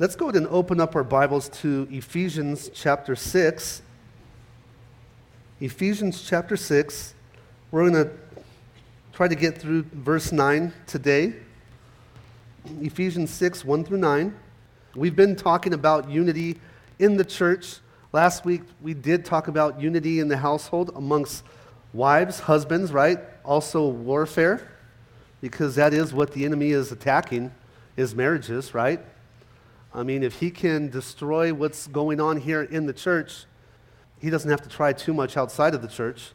[0.00, 3.82] Let's go ahead and open up our Bibles to Ephesians chapter 6.
[5.60, 7.12] Ephesians chapter 6.
[7.70, 8.10] We're going to
[9.12, 11.34] try to get through verse 9 today.
[12.80, 14.34] Ephesians 6, 1 through 9.
[14.96, 16.58] We've been talking about unity
[16.98, 17.76] in the church.
[18.14, 21.44] Last week, we did talk about unity in the household amongst
[21.92, 23.18] wives, husbands, right?
[23.44, 24.66] Also, warfare,
[25.42, 27.52] because that is what the enemy is attacking,
[27.98, 29.04] is marriages, right?
[29.92, 33.44] I mean, if he can destroy what's going on here in the church,
[34.20, 36.32] he doesn't have to try too much outside of the church.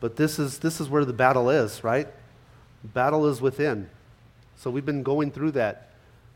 [0.00, 2.08] But this is, this is where the battle is, right?
[2.84, 3.90] battle is within.
[4.56, 5.90] So we've been going through that.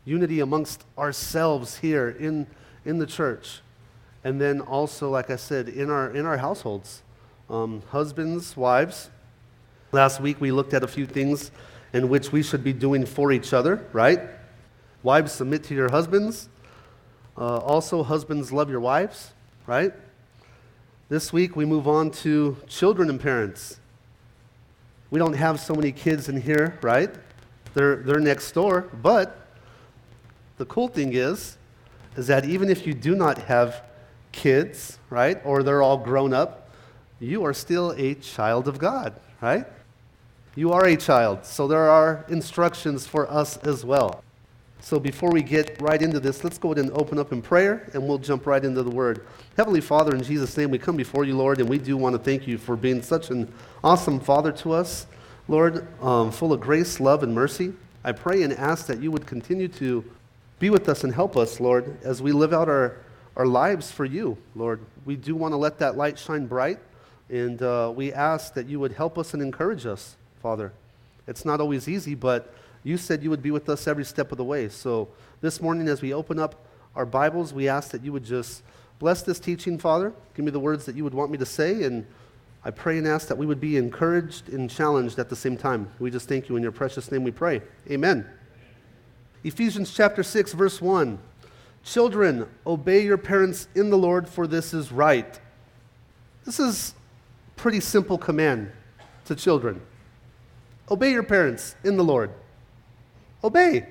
[0.05, 2.47] Unity amongst ourselves here in,
[2.85, 3.61] in the church.
[4.23, 7.01] And then also, like I said, in our, in our households.
[7.49, 9.09] Um, husbands, wives.
[9.91, 11.51] Last week we looked at a few things
[11.91, 14.21] in which we should be doing for each other, right?
[15.03, 16.49] Wives, submit to your husbands.
[17.37, 19.31] Uh, also, husbands, love your wives,
[19.65, 19.93] right?
[21.09, 23.79] This week we move on to children and parents.
[25.09, 27.09] We don't have so many kids in here, right?
[27.73, 28.89] They're, they're next door.
[29.01, 29.47] But
[30.57, 31.57] the cool thing is,
[32.15, 33.83] is that even if you do not have
[34.31, 36.69] kids, right, or they're all grown up,
[37.19, 39.65] you are still a child of God, right?
[40.55, 41.45] You are a child.
[41.45, 44.23] So there are instructions for us as well.
[44.83, 47.89] So before we get right into this, let's go ahead and open up in prayer
[47.93, 49.25] and we'll jump right into the word.
[49.55, 52.19] Heavenly Father, in Jesus' name, we come before you, Lord, and we do want to
[52.19, 53.49] thank you for being such an
[53.81, 55.07] awesome Father to us.
[55.47, 57.71] Lord, um, full of grace, love, and mercy.
[58.03, 60.03] I pray and ask that you would continue to
[60.59, 62.97] be with us and help us, Lord, as we live out our,
[63.37, 64.81] our lives for you, Lord.
[65.05, 66.79] We do want to let that light shine bright,
[67.29, 70.73] and uh, we ask that you would help us and encourage us, Father.
[71.25, 74.37] It's not always easy, but you said you would be with us every step of
[74.37, 74.69] the way.
[74.69, 75.07] So
[75.41, 78.63] this morning, as we open up our Bibles, we ask that you would just
[78.99, 80.13] bless this teaching, Father.
[80.35, 81.83] Give me the words that you would want me to say.
[81.83, 82.05] And
[82.65, 85.91] I pray and ask that we would be encouraged and challenged at the same time.
[85.99, 87.61] We just thank you in your precious name we pray.
[87.89, 88.25] Amen.
[89.43, 91.19] Ephesians chapter 6, verse 1.
[91.83, 95.39] Children, obey your parents in the Lord, for this is right.
[96.45, 96.93] This is
[97.57, 98.71] pretty simple command
[99.25, 99.81] to children.
[100.89, 102.31] Obey your parents in the Lord.
[103.43, 103.85] Obey.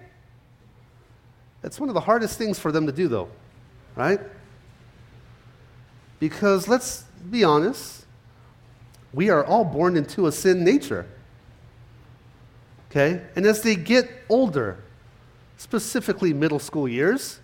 [1.61, 3.29] That's one of the hardest things for them to do, though,
[3.95, 4.21] right?
[6.19, 8.05] Because let's be honest,
[9.13, 11.07] we are all born into a sin nature.
[12.91, 13.23] Okay?
[13.37, 14.79] And as they get older,
[15.57, 17.39] specifically middle school years,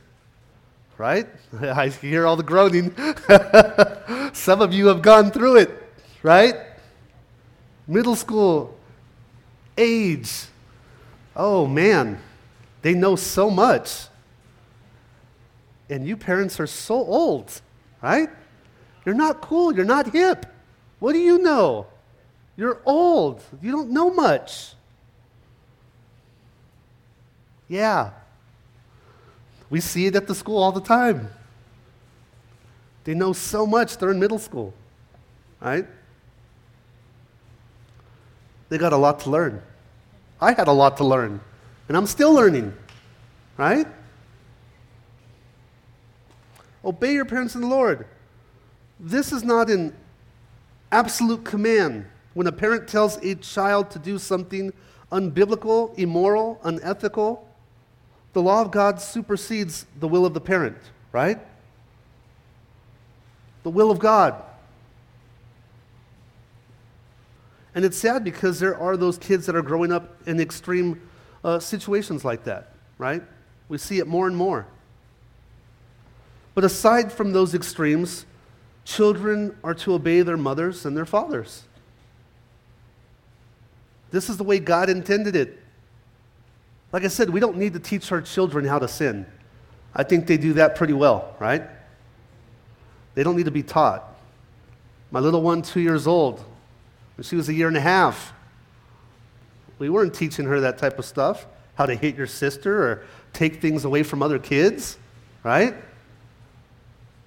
[0.96, 1.26] right?
[1.60, 2.94] I hear all the groaning.
[4.34, 5.70] Some of you have gone through it,
[6.22, 6.56] right?
[7.86, 8.76] Middle school
[9.76, 10.46] age,
[11.38, 12.19] oh man,
[12.82, 14.09] they know so much.
[15.88, 17.62] And you parents are so old,
[18.03, 18.28] right?
[19.06, 19.75] You're not cool.
[19.75, 20.44] You're not hip.
[20.99, 21.87] What do you know?
[22.56, 23.41] You're old.
[23.62, 24.75] You don't know much.
[27.69, 28.10] Yeah.
[29.70, 31.31] We see it at the school all the time.
[33.05, 33.97] They know so much.
[33.97, 34.75] They're in middle school,
[35.60, 35.87] right?
[38.69, 39.62] They got a lot to learn.
[40.41, 41.41] I had a lot to learn,
[41.88, 42.72] and I'm still learning,
[43.56, 43.87] right?
[46.84, 48.06] Obey your parents in the Lord.
[49.00, 49.94] This is not an
[50.93, 52.06] absolute command.
[52.34, 54.72] When a parent tells a child to do something
[55.10, 57.49] unbiblical, immoral, unethical,
[58.32, 60.76] the law of God supersedes the will of the parent,
[61.12, 61.38] right?
[63.65, 64.41] The will of God.
[67.74, 71.00] And it's sad because there are those kids that are growing up in extreme
[71.44, 73.22] uh, situations like that, right?
[73.68, 74.66] We see it more and more.
[76.54, 78.26] But aside from those extremes,
[78.84, 81.64] children are to obey their mothers and their fathers.
[84.10, 85.58] This is the way God intended it.
[86.90, 89.26] Like I said, we don't need to teach our children how to sin.
[89.94, 91.62] I think they do that pretty well, right?
[93.14, 94.04] They don't need to be taught.
[95.10, 96.43] My little one, two years old,
[97.19, 98.32] when she was a year and a half.
[99.81, 103.61] We weren't teaching her that type of stuff, how to hit your sister or take
[103.61, 104.97] things away from other kids,
[105.43, 105.75] right?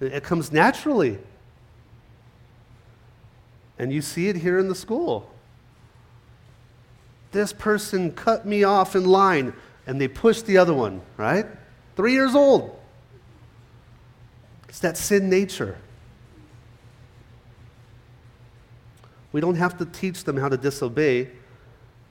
[0.00, 1.18] It comes naturally.
[3.78, 5.30] And you see it here in the school.
[7.32, 9.52] This person cut me off in line,
[9.86, 11.44] and they pushed the other one, right?
[11.96, 12.80] Three years old.
[14.70, 15.76] It's that sin nature.
[19.32, 21.30] We don't have to teach them how to disobey.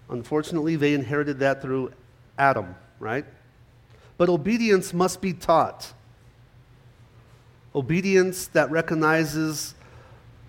[0.10, 1.94] Unfortunately, they inherited that through
[2.38, 3.26] Adam, right?
[4.22, 5.94] but obedience must be taught.
[7.74, 9.74] Obedience that recognizes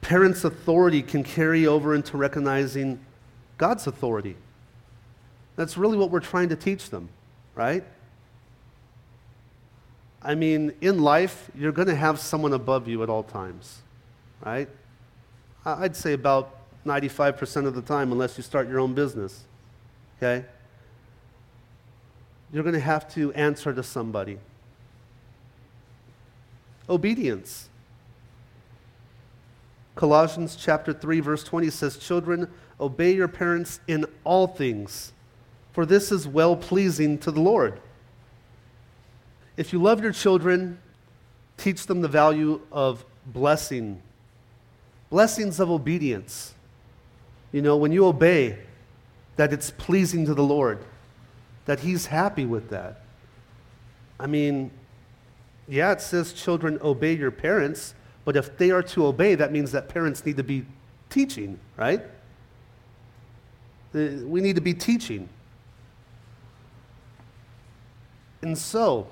[0.02, 3.00] parents' authority can carry over into recognizing
[3.56, 4.36] God's authority.
[5.56, 7.08] That's really what we're trying to teach them,
[7.54, 7.82] right?
[10.20, 13.78] I mean, in life, you're going to have someone above you at all times,
[14.44, 14.68] right?
[15.64, 19.44] I'd say about 95% of the time, unless you start your own business,
[20.18, 20.44] okay?
[22.52, 24.38] You're going to have to answer to somebody.
[26.88, 27.68] Obedience.
[29.94, 32.48] Colossians chapter 3 verse 20 says, "Children,
[32.80, 35.12] obey your parents in all things,
[35.72, 37.80] for this is well pleasing to the Lord."
[39.56, 40.78] If you love your children,
[41.56, 44.02] teach them the value of blessing,
[45.10, 46.54] blessings of obedience.
[47.52, 48.58] You know, when you obey,
[49.36, 50.84] that it's pleasing to the Lord,
[51.66, 53.02] that He's happy with that.
[54.18, 54.70] I mean,
[55.68, 57.94] yeah, it says children obey your parents,
[58.24, 60.64] but if they are to obey, that means that parents need to be
[61.10, 62.02] teaching, right?
[63.94, 65.28] Uh, we need to be teaching.
[68.40, 69.06] And so,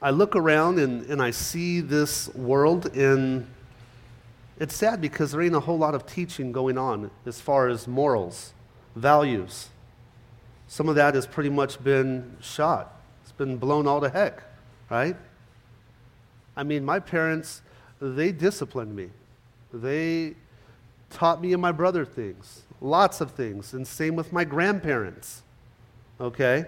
[0.00, 3.46] I look around and, and I see this world, and
[4.58, 7.86] it's sad because there ain't a whole lot of teaching going on as far as
[7.86, 8.54] morals,
[8.94, 9.68] values.
[10.68, 14.42] Some of that has pretty much been shot, it's been blown all to heck,
[14.90, 15.16] right?
[16.56, 17.60] I mean, my parents,
[18.00, 19.10] they disciplined me.
[19.72, 20.34] They
[21.10, 25.42] taught me and my brother things, lots of things, and same with my grandparents,
[26.20, 26.66] okay?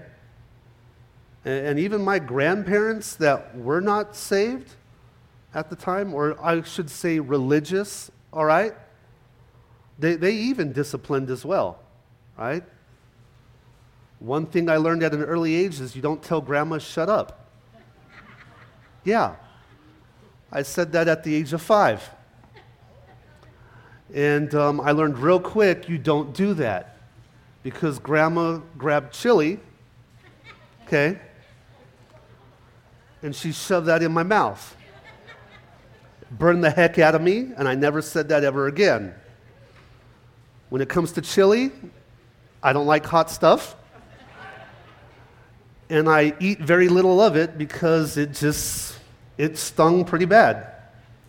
[1.45, 4.75] And, even my grandparents that were not saved
[5.55, 8.75] at the time, or I should say religious, all right?
[9.99, 11.81] They, they even disciplined as well,
[12.37, 12.63] right?
[14.19, 17.47] One thing I learned at an early age is you don't tell grandma, shut up.
[19.05, 19.37] Yeah.
[20.51, 22.09] I said that at the age of five.
[24.15, 26.97] And um, I learned real quick you don't do that
[27.63, 29.61] because grandma grabbed chili,
[30.87, 31.19] okay,
[33.23, 34.77] and she shoved that in my mouth.
[36.31, 39.15] Burned the heck out of me, and I never said that ever again.
[40.69, 41.73] When it comes to chili,
[42.63, 43.75] I don't like hot stuff.
[45.89, 48.99] And I eat very little of it because it just
[49.39, 50.75] it stung pretty bad.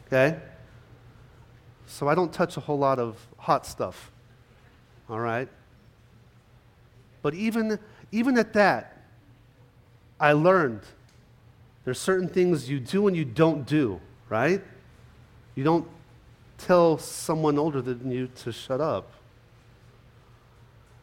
[0.08, 0.38] Okay?
[1.86, 4.12] So I don't touch a whole lot of hot stuff.
[5.10, 5.48] All right?
[7.22, 7.80] But even
[8.12, 8.98] even at that,
[10.20, 10.82] I learned
[11.86, 14.62] there's certain things you do and you don't do, right?
[15.60, 15.86] You don't
[16.58, 19.12] tell someone older than you to shut up.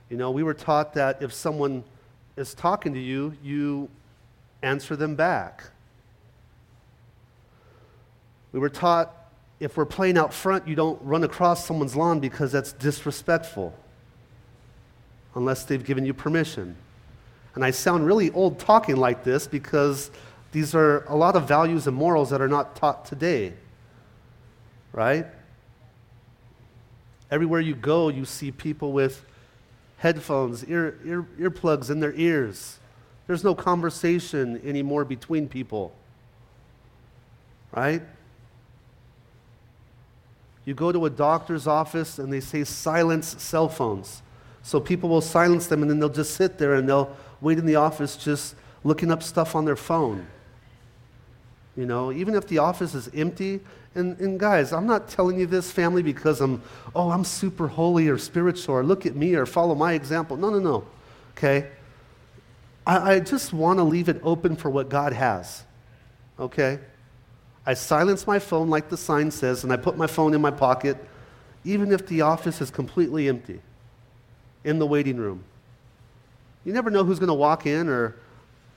[0.08, 1.84] You know, we were taught that if someone
[2.38, 3.90] is talking to you, you
[4.62, 5.64] answer them back.
[8.52, 9.14] We were taught
[9.60, 13.74] if we're playing out front, you don't run across someone's lawn because that's disrespectful
[15.34, 16.74] unless they've given you permission.
[17.54, 20.10] And I sound really old talking like this because
[20.52, 23.52] these are a lot of values and morals that are not taught today,
[24.96, 25.26] right?
[27.30, 29.24] Everywhere you go, you see people with
[29.98, 32.78] headphones, ear, ear, earplugs in their ears.
[33.26, 35.92] There's no conversation anymore between people,
[37.72, 38.02] right?
[40.64, 44.22] You go to a doctor's office and they say silence cell phones.
[44.62, 47.66] So people will silence them and then they'll just sit there and they'll wait in
[47.66, 50.26] the office just looking up stuff on their phone.
[51.76, 53.60] You know, even if the office is empty,
[53.94, 56.62] and, and guys, I'm not telling you this, family, because I'm,
[56.94, 60.36] oh, I'm super holy or spiritual, or look at me or follow my example.
[60.36, 60.84] No, no, no.
[61.36, 61.68] Okay?
[62.86, 65.64] I, I just want to leave it open for what God has.
[66.38, 66.78] Okay?
[67.66, 70.50] I silence my phone like the sign says, and I put my phone in my
[70.50, 70.96] pocket,
[71.64, 73.60] even if the office is completely empty,
[74.64, 75.44] in the waiting room.
[76.64, 78.16] You never know who's going to walk in, or,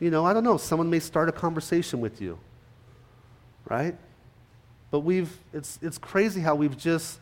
[0.02, 2.38] you know, I don't know, someone may start a conversation with you
[3.70, 3.96] right?
[4.92, 7.20] But we've, it's, it's crazy how we've just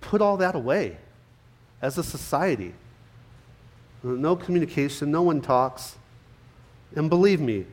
[0.00, 0.98] put all that away
[1.80, 2.74] as a society.
[4.02, 5.96] No communication, no one talks.
[6.94, 7.64] And believe me,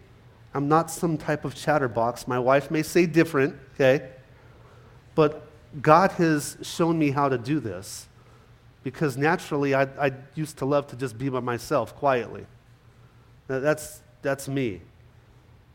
[0.53, 2.27] I'm not some type of chatterbox.
[2.27, 4.09] My wife may say different, okay?
[5.13, 5.43] But
[5.81, 8.07] God has shown me how to do this
[8.83, 12.45] because naturally I, I used to love to just be by myself quietly.
[13.47, 14.81] That's, that's me.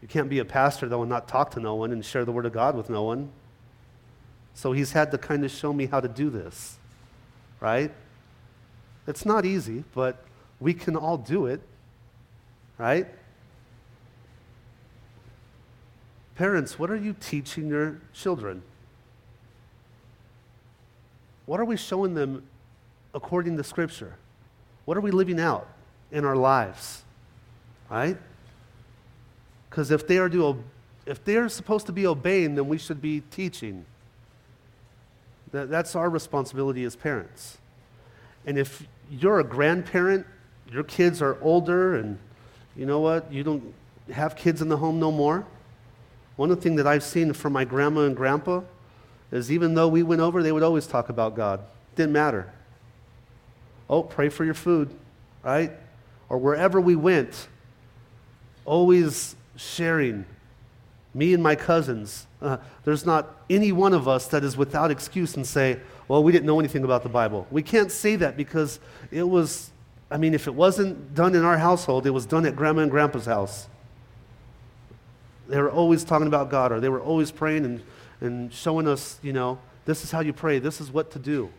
[0.02, 2.32] You can't be a pastor, though, and not talk to no one and share the
[2.32, 3.30] Word of God with no one.
[4.54, 6.78] So he's had to kind of show me how to do this,
[7.60, 7.92] right?
[9.06, 10.24] It's not easy, but
[10.60, 11.60] we can all do it.
[12.78, 13.06] right?
[16.36, 18.62] Parents, what are you teaching your children?
[21.46, 22.46] What are we showing them
[23.14, 24.16] according to Scripture?
[24.84, 25.68] What are we living out
[26.10, 27.02] in our lives?
[27.90, 28.16] Right?
[29.76, 30.64] Because if they are to,
[31.04, 33.84] if they are supposed to be obeying, then we should be teaching.
[35.52, 37.58] That, that's our responsibility as parents.
[38.46, 40.26] And if you're a grandparent,
[40.72, 42.18] your kids are older, and
[42.74, 43.30] you know what?
[43.30, 43.74] You don't
[44.10, 45.44] have kids in the home no more.
[46.36, 48.62] One of the things that I've seen from my grandma and grandpa
[49.30, 51.60] is even though we went over, they would always talk about God.
[51.96, 52.50] Didn't matter.
[53.90, 54.88] Oh, pray for your food,
[55.44, 55.70] right?
[56.30, 57.48] Or wherever we went,
[58.64, 60.24] always sharing.
[61.14, 62.26] Me and my cousins.
[62.42, 66.30] Uh, there's not any one of us that is without excuse and say, well, we
[66.30, 67.46] didn't know anything about the Bible.
[67.50, 68.78] We can't say that because
[69.10, 69.70] it was,
[70.10, 72.90] I mean, if it wasn't done in our household, it was done at grandma and
[72.90, 73.66] grandpa's house.
[75.48, 77.82] They were always talking about God, or they were always praying and,
[78.20, 81.50] and showing us, you know, this is how you pray, this is what to do.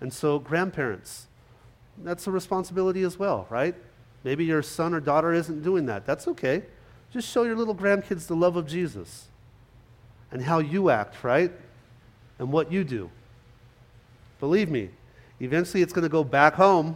[0.00, 1.26] And so, grandparents,
[2.02, 3.74] that's a responsibility as well, right?
[4.24, 6.06] Maybe your son or daughter isn't doing that.
[6.06, 6.62] That's okay.
[7.16, 9.28] Just show your little grandkids the love of Jesus
[10.30, 11.50] and how you act, right?
[12.38, 13.10] And what you do.
[14.38, 14.90] Believe me,
[15.40, 16.94] eventually it's going to go back home.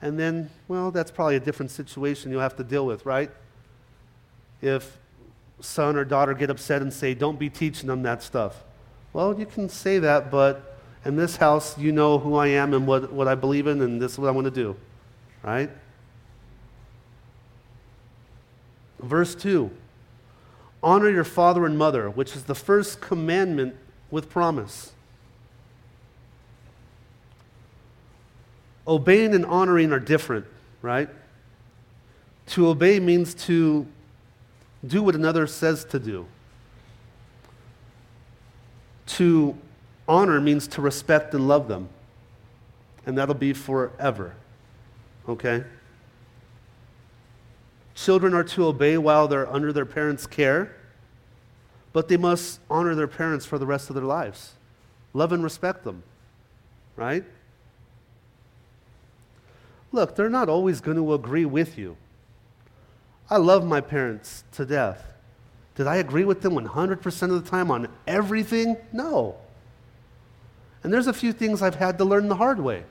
[0.00, 3.28] And then, well, that's probably a different situation you'll have to deal with, right?
[4.60, 4.98] If
[5.58, 8.62] son or daughter get upset and say, don't be teaching them that stuff.
[9.12, 12.86] Well, you can say that, but in this house, you know who I am and
[12.86, 14.76] what, what I believe in, and this is what I want to do,
[15.42, 15.70] right?
[19.02, 19.70] Verse 2
[20.82, 23.76] Honor your father and mother, which is the first commandment
[24.10, 24.92] with promise.
[28.86, 30.44] Obeying and honoring are different,
[30.80, 31.08] right?
[32.48, 33.86] To obey means to
[34.84, 36.26] do what another says to do.
[39.06, 39.56] To
[40.08, 41.88] honor means to respect and love them.
[43.06, 44.34] And that'll be forever.
[45.28, 45.64] Okay?
[47.94, 50.74] Children are to obey while they're under their parents' care,
[51.92, 54.52] but they must honor their parents for the rest of their lives.
[55.12, 56.02] Love and respect them,
[56.96, 57.24] right?
[59.92, 61.96] Look, they're not always going to agree with you.
[63.28, 65.12] I love my parents to death.
[65.74, 68.76] Did I agree with them 100% of the time on everything?
[68.92, 69.36] No.
[70.82, 72.84] And there's a few things I've had to learn the hard way,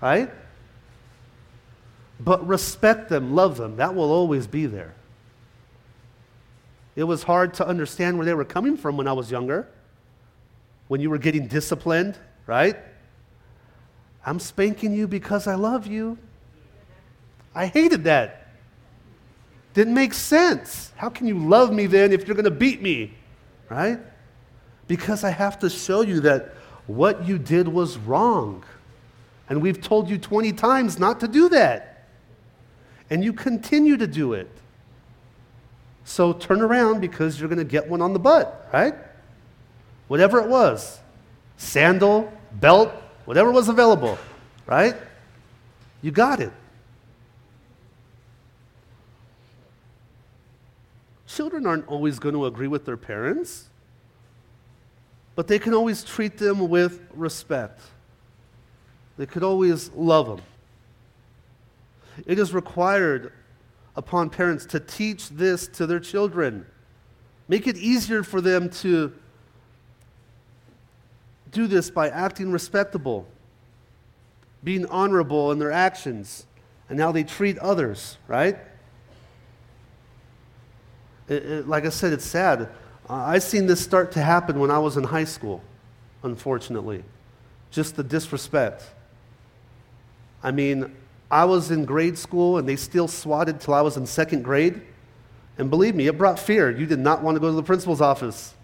[0.00, 0.30] right?
[2.20, 4.94] But respect them, love them, that will always be there.
[6.96, 9.68] It was hard to understand where they were coming from when I was younger,
[10.88, 12.16] when you were getting disciplined,
[12.46, 12.76] right?
[14.24, 16.18] I'm spanking you because I love you.
[17.54, 18.48] I hated that.
[19.74, 20.92] Didn't make sense.
[20.96, 23.12] How can you love me then if you're going to beat me?
[23.68, 23.98] Right?
[24.86, 26.54] Because I have to show you that
[26.86, 28.64] what you did was wrong.
[29.48, 31.93] And we've told you 20 times not to do that.
[33.10, 34.50] And you continue to do it.
[36.04, 38.94] So turn around because you're going to get one on the butt, right?
[40.08, 41.00] Whatever it was
[41.56, 42.90] sandal, belt,
[43.24, 44.18] whatever was available,
[44.66, 44.96] right?
[46.02, 46.52] You got it.
[51.26, 53.68] Children aren't always going to agree with their parents
[55.34, 57.80] but they can always treat them with respect.
[59.16, 60.40] They could always love them.
[62.26, 63.32] It is required
[63.96, 66.66] upon parents to teach this to their children.
[67.48, 69.12] Make it easier for them to
[71.50, 73.26] do this by acting respectable,
[74.62, 76.46] being honorable in their actions,
[76.88, 78.58] and how they treat others, right?
[81.28, 82.62] It, it, like I said, it's sad.
[83.08, 85.62] Uh, I seen this start to happen when I was in high school,
[86.22, 87.04] unfortunately.
[87.70, 88.84] Just the disrespect.
[90.42, 90.94] I mean,
[91.34, 94.80] I was in grade school and they still swatted till I was in second grade.
[95.58, 96.70] And believe me, it brought fear.
[96.70, 98.54] You did not want to go to the principal's office.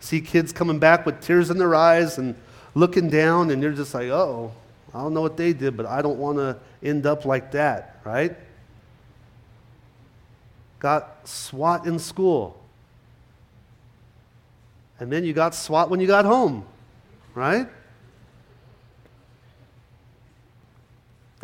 [0.00, 2.34] See kids coming back with tears in their eyes and
[2.74, 4.50] looking down, and you're just like, oh,
[4.92, 8.00] I don't know what they did, but I don't want to end up like that,
[8.04, 8.36] right?
[10.80, 12.60] Got SWAT in school.
[14.98, 16.66] And then you got SWAT when you got home,
[17.32, 17.68] right?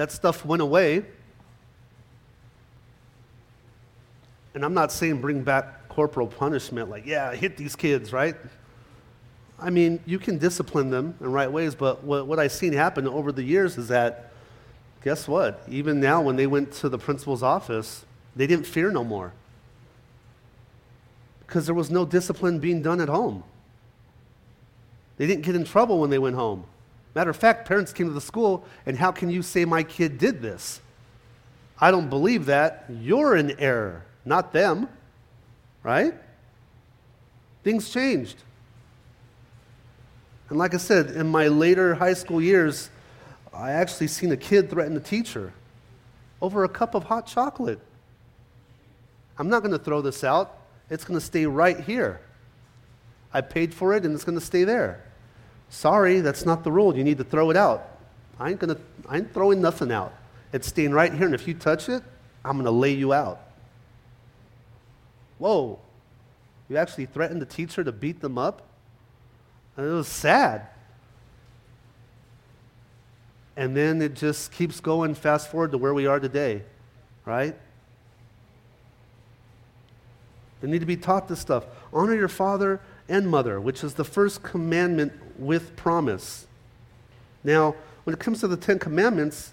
[0.03, 1.05] That stuff went away.
[4.53, 8.35] And I'm not saying bring back corporal punishment, like, yeah, hit these kids, right?
[9.61, 13.07] I mean, you can discipline them in right ways, but what, what I've seen happen
[13.07, 14.33] over the years is that
[15.05, 15.63] guess what?
[15.69, 18.05] Even now, when they went to the principal's office,
[18.35, 19.33] they didn't fear no more
[21.47, 23.45] because there was no discipline being done at home.
[25.17, 26.65] They didn't get in trouble when they went home.
[27.15, 30.19] Matter of fact, parents came to the school, and how can you say my kid
[30.19, 30.81] did this?
[31.79, 32.87] I don't believe that.
[32.89, 34.89] You're in error, not them.
[35.83, 36.15] Right?
[37.65, 38.37] Things changed.
[40.49, 42.91] And like I said, in my later high school years,
[43.53, 45.53] I actually seen a kid threaten a teacher
[46.41, 47.81] over a cup of hot chocolate.
[49.39, 50.59] I'm not going to throw this out.
[50.91, 52.21] It's going to stay right here.
[53.33, 55.05] I paid for it and it's going to stay there.
[55.73, 56.95] Sorry, that's not the rule.
[56.95, 57.99] You need to throw it out.
[58.39, 58.77] I ain't gonna
[59.09, 60.13] I ain't throwing nothing out.
[60.53, 62.03] It's staying right here, and if you touch it,
[62.45, 63.41] I'm gonna lay you out.
[65.39, 65.79] Whoa.
[66.69, 68.69] You actually threatened the teacher to beat them up?
[69.79, 70.67] And it was sad.
[73.57, 76.65] And then it just keeps going fast forward to where we are today,
[77.25, 77.57] right?
[80.61, 81.65] They need to be taught this stuff.
[81.95, 85.13] Honor your father and mother, which is the first commandment
[85.43, 86.47] with promise.
[87.45, 89.53] Now, when it comes to the Ten Commandments,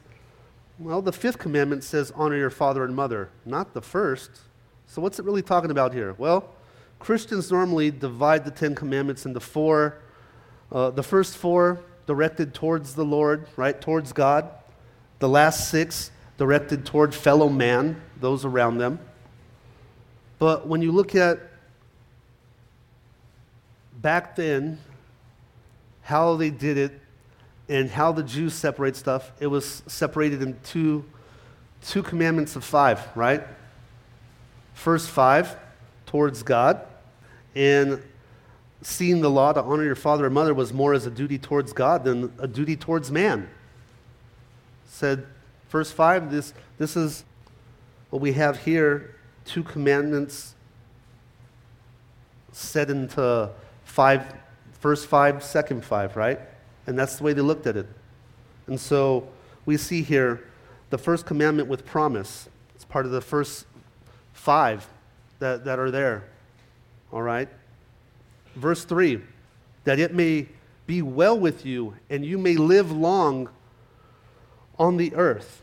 [0.78, 4.30] well, the fifth commandment says, honor your father and mother, not the first.
[4.88, 6.16] So, what's it really talking about here?
[6.18, 6.50] Well,
[7.00, 9.98] Christians normally divide the Ten Commandments into four.
[10.72, 14.50] Uh, the first four directed towards the Lord, right, towards God.
[15.20, 19.00] The last six directed toward fellow man, those around them.
[20.40, 21.40] But when you look at
[24.02, 24.80] back then,
[26.10, 27.00] how they did it
[27.70, 31.06] and how the Jews separate stuff, it was separated in two,
[31.86, 33.44] two commandments of five, right?
[34.74, 35.56] First five
[36.08, 36.82] towards God,
[37.54, 38.02] and
[38.82, 41.74] seeing the law to honor your father and mother was more as a duty towards
[41.74, 43.48] God than a duty towards man.
[44.88, 45.28] Said,
[45.68, 47.24] first five, this, this is
[48.10, 49.14] what we have here
[49.46, 50.56] two commandments
[52.52, 53.52] set into
[53.84, 54.34] five,
[54.80, 56.40] first five, second five, right?
[56.88, 57.88] And that's the way they looked at it.
[58.68, 59.28] And so
[59.66, 60.44] we see here
[60.90, 62.50] the first commandment with promise.
[62.76, 63.66] It's part of the first
[64.34, 64.88] five
[65.40, 66.24] that, that are there.
[67.12, 67.50] All right?
[68.56, 69.22] Verse 3
[69.86, 70.46] that it may
[70.86, 73.50] be well with you and you may live long
[74.78, 75.62] on the earth.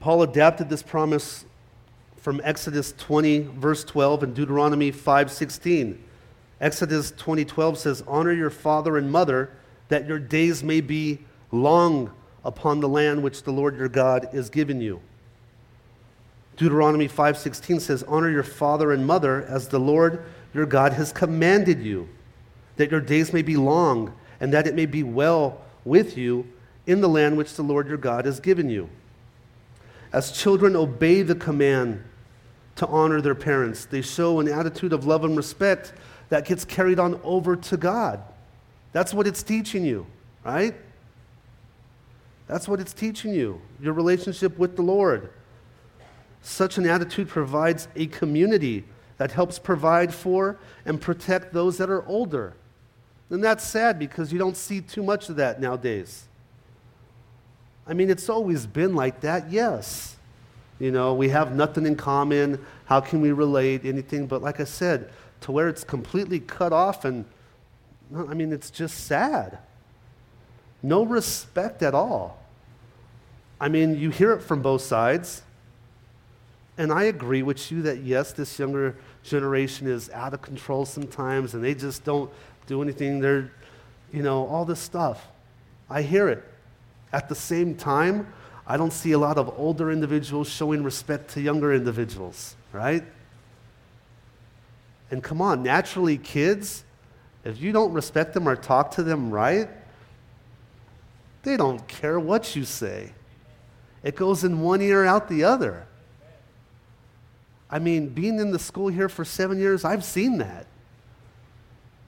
[0.00, 1.44] Paul adapted this promise
[2.16, 5.98] from Exodus 20 verse 12 and Deuteronomy 5:16.
[6.60, 9.50] Exodus 20:12 says, "Honor your father and mother,
[9.88, 12.10] that your days may be long
[12.44, 15.00] upon the land which the Lord your God is giving you."
[16.56, 20.20] Deuteronomy 5:16 says, "Honor your father and mother as the Lord
[20.54, 22.08] your God has commanded you,
[22.76, 26.46] that your days may be long and that it may be well with you
[26.86, 28.88] in the land which the Lord your God has given you."
[30.12, 32.02] As children obey the command
[32.76, 33.84] to honor their parents.
[33.84, 35.92] They show an attitude of love and respect
[36.34, 38.20] that gets carried on over to God.
[38.90, 40.04] That's what it's teaching you,
[40.42, 40.74] right?
[42.48, 45.30] That's what it's teaching you, your relationship with the Lord.
[46.42, 48.82] Such an attitude provides a community
[49.16, 52.54] that helps provide for and protect those that are older.
[53.30, 56.24] And that's sad because you don't see too much of that nowadays.
[57.86, 60.16] I mean, it's always been like that, yes.
[60.80, 62.58] You know, we have nothing in common.
[62.86, 63.84] How can we relate?
[63.84, 64.26] Anything?
[64.26, 65.10] But like I said,
[65.44, 67.26] to where it's completely cut off and,
[68.16, 69.58] I mean, it's just sad.
[70.82, 72.42] No respect at all.
[73.60, 75.42] I mean, you hear it from both sides.
[76.78, 81.52] And I agree with you that yes, this younger generation is out of control sometimes
[81.52, 82.30] and they just don't
[82.66, 83.20] do anything.
[83.20, 83.52] They're,
[84.14, 85.28] you know, all this stuff.
[85.90, 86.42] I hear it.
[87.12, 88.32] At the same time,
[88.66, 93.04] I don't see a lot of older individuals showing respect to younger individuals, right?
[95.10, 96.84] And come on, naturally, kids,
[97.44, 99.68] if you don't respect them or talk to them right,
[101.42, 103.12] they don't care what you say.
[104.02, 105.86] It goes in one ear, out the other.
[107.70, 110.66] I mean, being in the school here for seven years, I've seen that.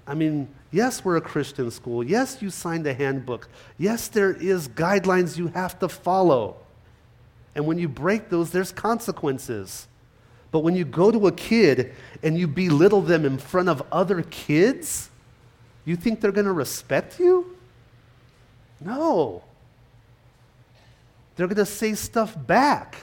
[0.06, 2.04] I mean, yes, we're a Christian school.
[2.04, 3.48] Yes, you signed a handbook.
[3.76, 6.56] Yes, there is guidelines you have to follow.
[7.54, 9.88] And when you break those, there's consequences.
[10.56, 14.22] But when you go to a kid and you belittle them in front of other
[14.22, 15.10] kids,
[15.84, 17.58] you think they're going to respect you?
[18.80, 19.42] No.
[21.34, 22.96] They're going to say stuff back.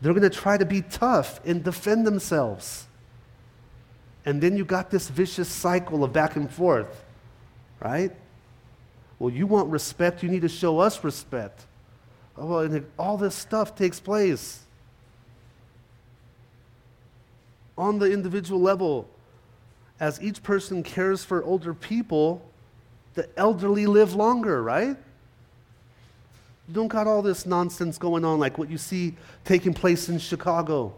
[0.00, 2.86] They're going to try to be tough and defend themselves.
[4.24, 7.04] And then you got this vicious cycle of back and forth,
[7.78, 8.12] right?
[9.18, 11.66] Well, you want respect, you need to show us respect.
[12.38, 14.61] Oh, well, and all this stuff takes place
[17.82, 19.08] on the individual level.
[19.98, 22.42] As each person cares for older people,
[23.14, 24.96] the elderly live longer, right?
[26.68, 30.18] You don't got all this nonsense going on like what you see taking place in
[30.18, 30.94] Chicago.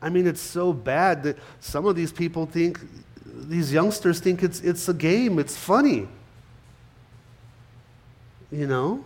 [0.00, 2.78] I mean, it's so bad that some of these people think,
[3.26, 6.06] these youngsters think it's, it's a game, it's funny.
[8.52, 9.04] You know?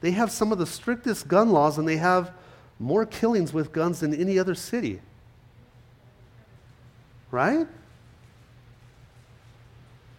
[0.00, 2.32] They have some of the strictest gun laws, and they have
[2.78, 5.00] more killings with guns than any other city.
[7.30, 7.66] Right?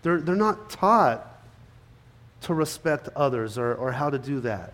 [0.01, 1.25] They're, they're not taught
[2.41, 4.73] to respect others or, or how to do that.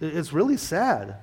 [0.00, 1.16] It's really sad.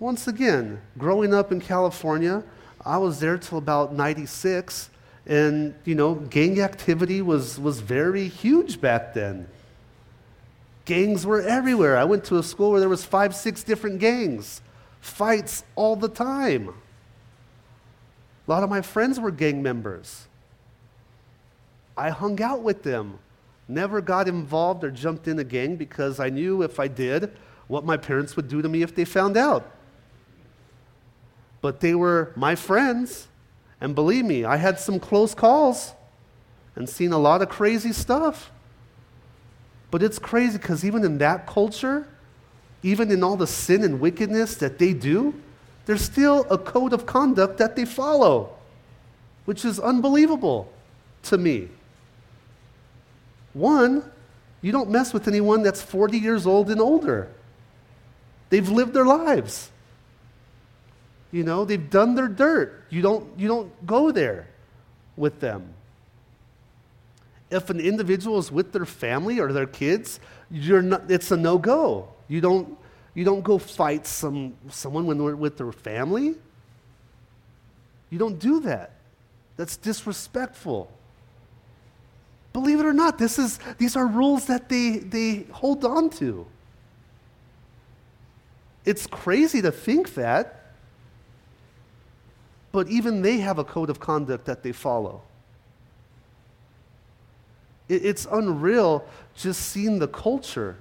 [0.00, 2.42] Once again, growing up in California,
[2.84, 4.90] I was there till about 96,
[5.26, 9.46] and, you know, gang activity was, was very huge back then.
[10.90, 11.96] Gangs were everywhere.
[11.96, 14.60] I went to a school where there was five, six different gangs,
[15.00, 16.70] fights all the time.
[18.46, 20.26] A lot of my friends were gang members.
[21.96, 23.18] I hung out with them.
[23.68, 27.30] Never got involved or jumped in a gang because I knew if I did,
[27.68, 29.70] what my parents would do to me if they found out
[31.60, 33.28] but they were my friends.
[33.80, 35.94] And believe me, I had some close calls
[36.76, 38.50] and seen a lot of crazy stuff.
[39.90, 42.06] But it's crazy because even in that culture,
[42.82, 45.34] even in all the sin and wickedness that they do,
[45.86, 48.50] there's still a code of conduct that they follow,
[49.44, 50.72] which is unbelievable
[51.24, 51.68] to me.
[53.52, 54.04] One,
[54.62, 57.28] you don't mess with anyone that's 40 years old and older.
[58.50, 59.70] They've lived their lives.
[61.32, 62.84] You know, they've done their dirt.
[62.90, 64.48] You don't, you don't go there
[65.16, 65.74] with them.
[67.50, 71.58] If an individual is with their family or their kids, you're not, it's a no
[71.58, 72.08] go.
[72.28, 72.78] You don't,
[73.14, 76.36] you don't go fight some, someone when they're with their family.
[78.10, 78.92] You don't do that.
[79.56, 80.90] That's disrespectful.
[82.52, 86.46] Believe it or not, this is, these are rules that they, they hold on to.
[88.84, 90.72] It's crazy to think that,
[92.72, 95.22] but even they have a code of conduct that they follow.
[97.90, 100.76] It, it's unreal just seeing the culture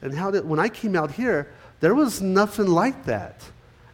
[0.00, 3.42] and how that when I came out here, there was nothing like that.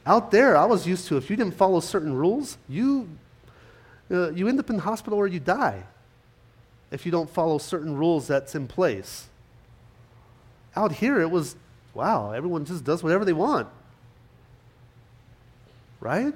[0.05, 3.09] Out there, I was used to if you didn't follow certain rules, you,
[4.11, 5.83] uh, you end up in the hospital or you die
[6.91, 9.29] if you don't follow certain rules that's in place.
[10.77, 11.57] Out here, it was
[11.95, 13.69] wow, everyone just does whatever they want.
[16.01, 16.35] Right?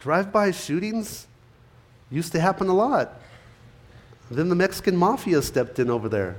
[0.00, 1.26] Drive by shootings
[2.12, 3.20] used to happen a lot.
[4.30, 6.36] Then the Mexican mafia stepped in over there.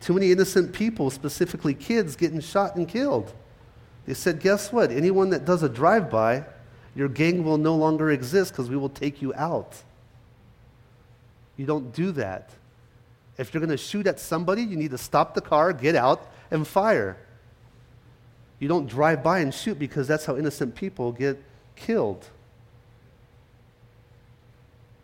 [0.00, 3.32] Too many innocent people, specifically kids, getting shot and killed.
[4.06, 4.90] They said, Guess what?
[4.90, 6.44] Anyone that does a drive by,
[6.94, 9.82] your gang will no longer exist because we will take you out.
[11.56, 12.50] You don't do that.
[13.36, 16.30] If you're going to shoot at somebody, you need to stop the car, get out,
[16.50, 17.16] and fire.
[18.58, 21.42] You don't drive by and shoot because that's how innocent people get
[21.76, 22.26] killed.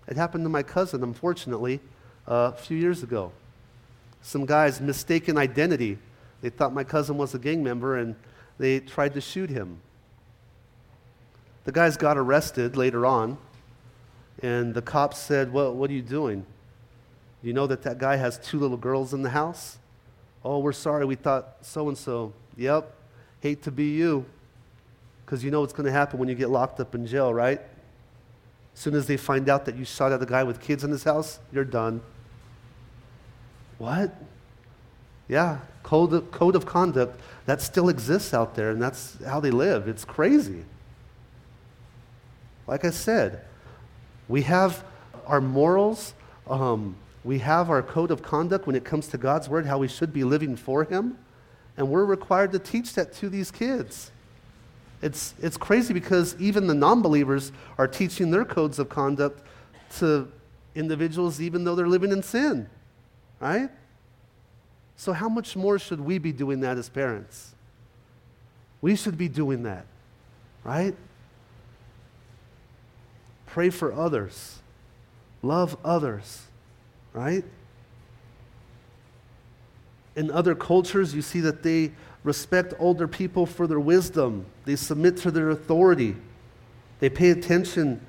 [0.08, 1.80] It happened to my cousin, unfortunately,
[2.28, 3.32] uh, a few years ago.
[4.22, 5.98] Some guys mistaken identity.
[6.42, 8.14] They thought my cousin was a gang member and
[8.58, 9.80] they tried to shoot him.
[11.64, 13.38] The guys got arrested later on,
[14.40, 16.46] and the cops said, well, What are you doing?
[17.42, 19.78] You know that that guy has two little girls in the house?
[20.44, 21.04] Oh, we're sorry.
[21.04, 22.32] We thought so and so.
[22.56, 22.92] Yep.
[23.40, 24.24] Hate to be you
[25.24, 27.60] because you know what's going to happen when you get locked up in jail, right?
[28.76, 30.90] As soon as they find out that you shot at a guy with kids in
[30.90, 32.02] his house, you're done.
[33.78, 34.14] What?
[35.28, 39.50] Yeah, code of, code of conduct that still exists out there, and that's how they
[39.50, 39.88] live.
[39.88, 40.64] It's crazy.
[42.66, 43.40] Like I said,
[44.28, 44.84] we have
[45.26, 46.12] our morals,
[46.46, 49.88] um, we have our code of conduct when it comes to God's word, how we
[49.88, 51.16] should be living for Him,
[51.78, 54.10] and we're required to teach that to these kids.
[55.02, 59.42] It's, it's crazy because even the non believers are teaching their codes of conduct
[59.98, 60.28] to
[60.74, 62.68] individuals even though they're living in sin,
[63.40, 63.70] right?
[64.96, 67.54] So, how much more should we be doing that as parents?
[68.80, 69.87] We should be doing that,
[70.64, 70.94] right?
[73.46, 74.59] Pray for others,
[75.42, 76.44] love others,
[77.12, 77.44] right?
[80.14, 81.92] In other cultures, you see that they
[82.26, 86.16] respect older people for their wisdom, they submit to their authority.
[86.98, 88.00] They pay attention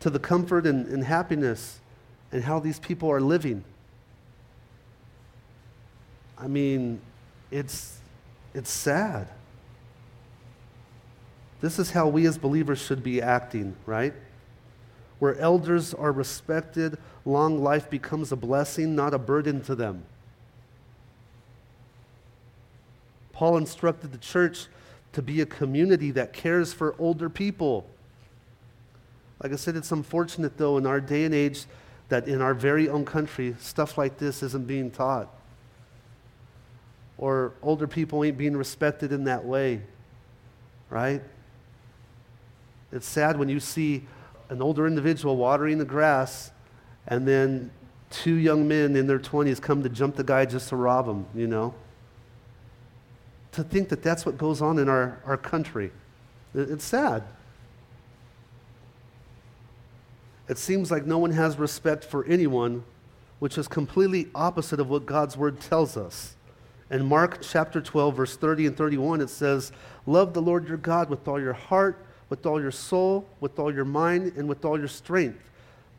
[0.00, 1.80] to the comfort and, and happiness
[2.30, 3.64] and how these people are living.
[6.38, 7.00] I mean,
[7.50, 7.98] it's,
[8.54, 9.28] it's sad.
[11.60, 14.12] This is how we as believers should be acting, right?
[15.18, 20.04] Where elders are respected, long life becomes a blessing, not a burden to them.
[23.34, 24.68] Paul instructed the church
[25.12, 27.86] to be a community that cares for older people.
[29.42, 31.66] Like I said, it's unfortunate, though, in our day and age
[32.08, 35.28] that in our very own country, stuff like this isn't being taught.
[37.18, 39.82] Or older people ain't being respected in that way,
[40.88, 41.22] right?
[42.92, 44.04] It's sad when you see
[44.48, 46.52] an older individual watering the grass
[47.08, 47.70] and then
[48.10, 51.26] two young men in their 20s come to jump the guy just to rob him,
[51.34, 51.74] you know?
[53.54, 55.92] To think that that's what goes on in our, our country.
[56.54, 57.22] It's sad.
[60.48, 62.84] It seems like no one has respect for anyone,
[63.38, 66.34] which is completely opposite of what God's word tells us.
[66.90, 69.72] In Mark chapter 12, verse 30 and 31, it says,
[70.06, 73.72] Love the Lord your God with all your heart, with all your soul, with all
[73.72, 75.50] your mind, and with all your strength.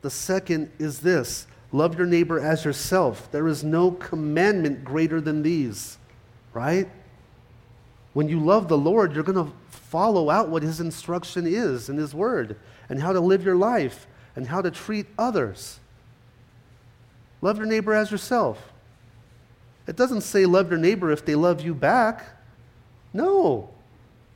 [0.01, 3.31] The second is this love your neighbor as yourself.
[3.31, 5.97] There is no commandment greater than these,
[6.53, 6.87] right?
[8.15, 11.97] When you love the Lord, you're going to follow out what his instruction is in
[11.97, 12.55] his word
[12.87, 15.81] and how to live your life and how to treat others.
[17.41, 18.71] Love your neighbor as yourself.
[19.85, 22.25] It doesn't say love your neighbor if they love you back.
[23.11, 23.69] No.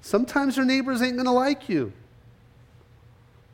[0.02, 1.94] Sometimes your neighbors ain't going to like you.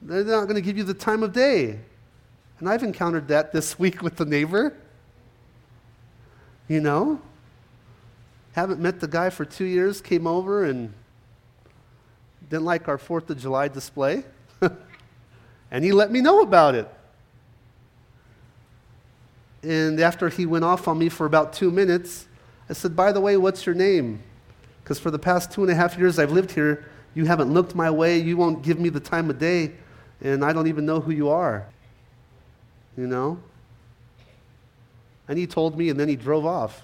[0.02, 1.80] They're not going to give you the time of day.
[2.60, 4.76] And I've encountered that this week with the neighbor.
[6.68, 7.22] You know?
[8.56, 10.94] Haven't met the guy for two years, came over and
[12.50, 14.24] didn't like our 4th of July display.
[15.72, 16.90] And he let me know about it.
[19.62, 22.28] And after he went off on me for about two minutes,
[22.70, 24.22] I said, By the way, what's your name?
[24.84, 27.76] Because for the past two and a half years I've lived here, you haven't looked
[27.76, 29.72] my way, you won't give me the time of day,
[30.22, 31.68] and I don't even know who you are.
[32.96, 33.40] You know?
[35.28, 36.84] And he told me, and then he drove off.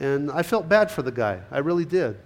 [0.00, 1.40] And I felt bad for the guy.
[1.50, 2.16] I really did.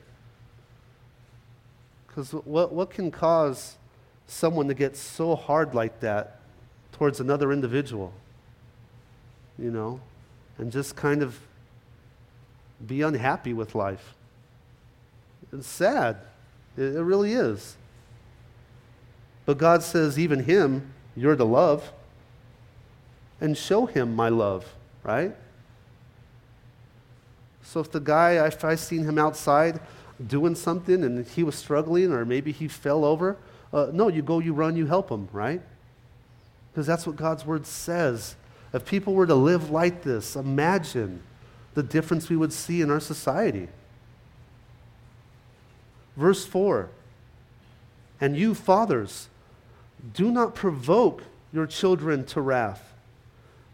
[2.06, 3.76] Because what, what can cause
[4.26, 6.40] someone to get so hard like that
[6.92, 8.12] towards another individual,
[9.58, 10.00] you know,
[10.58, 11.38] and just kind of
[12.86, 14.14] be unhappy with life.
[15.52, 16.16] It's sad.
[16.76, 17.76] It, it really is.
[19.44, 21.92] But God says, even him, you're to love.
[23.40, 24.64] And show him my love,
[25.02, 25.36] right?
[27.66, 29.80] So if the guy, if I seen him outside
[30.24, 33.36] doing something and he was struggling or maybe he fell over,
[33.72, 35.60] uh, no, you go, you run, you help him, right?
[36.70, 38.36] Because that's what God's word says.
[38.72, 41.22] If people were to live like this, imagine
[41.74, 43.68] the difference we would see in our society.
[46.16, 46.88] Verse 4
[48.20, 49.28] And you, fathers,
[50.14, 52.94] do not provoke your children to wrath,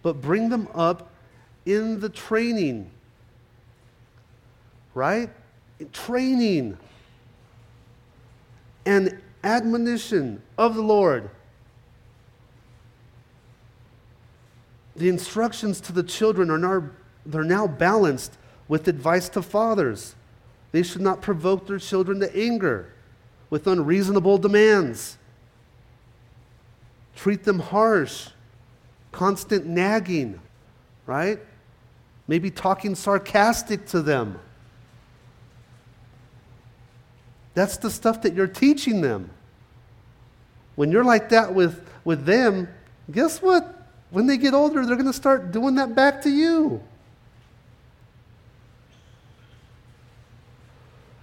[0.00, 1.10] but bring them up
[1.66, 2.90] in the training.
[4.94, 5.30] Right?
[5.92, 6.78] Training.
[8.84, 11.30] And admonition of the Lord.
[14.94, 16.90] The instructions to the children are now,
[17.24, 18.36] they're now balanced
[18.68, 20.14] with advice to fathers.
[20.70, 22.92] They should not provoke their children to anger
[23.50, 25.18] with unreasonable demands.
[27.14, 28.28] Treat them harsh,
[29.12, 30.40] constant nagging,
[31.06, 31.38] right?
[32.26, 34.38] Maybe talking sarcastic to them.
[37.54, 39.30] That's the stuff that you're teaching them.
[40.74, 42.68] When you're like that with, with them,
[43.10, 43.88] guess what?
[44.10, 46.82] When they get older, they're going to start doing that back to you.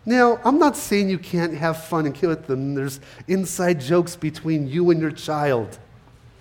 [0.05, 2.73] Now, I'm not saying you can't have fun and kill with them.
[2.73, 5.77] There's inside jokes between you and your child,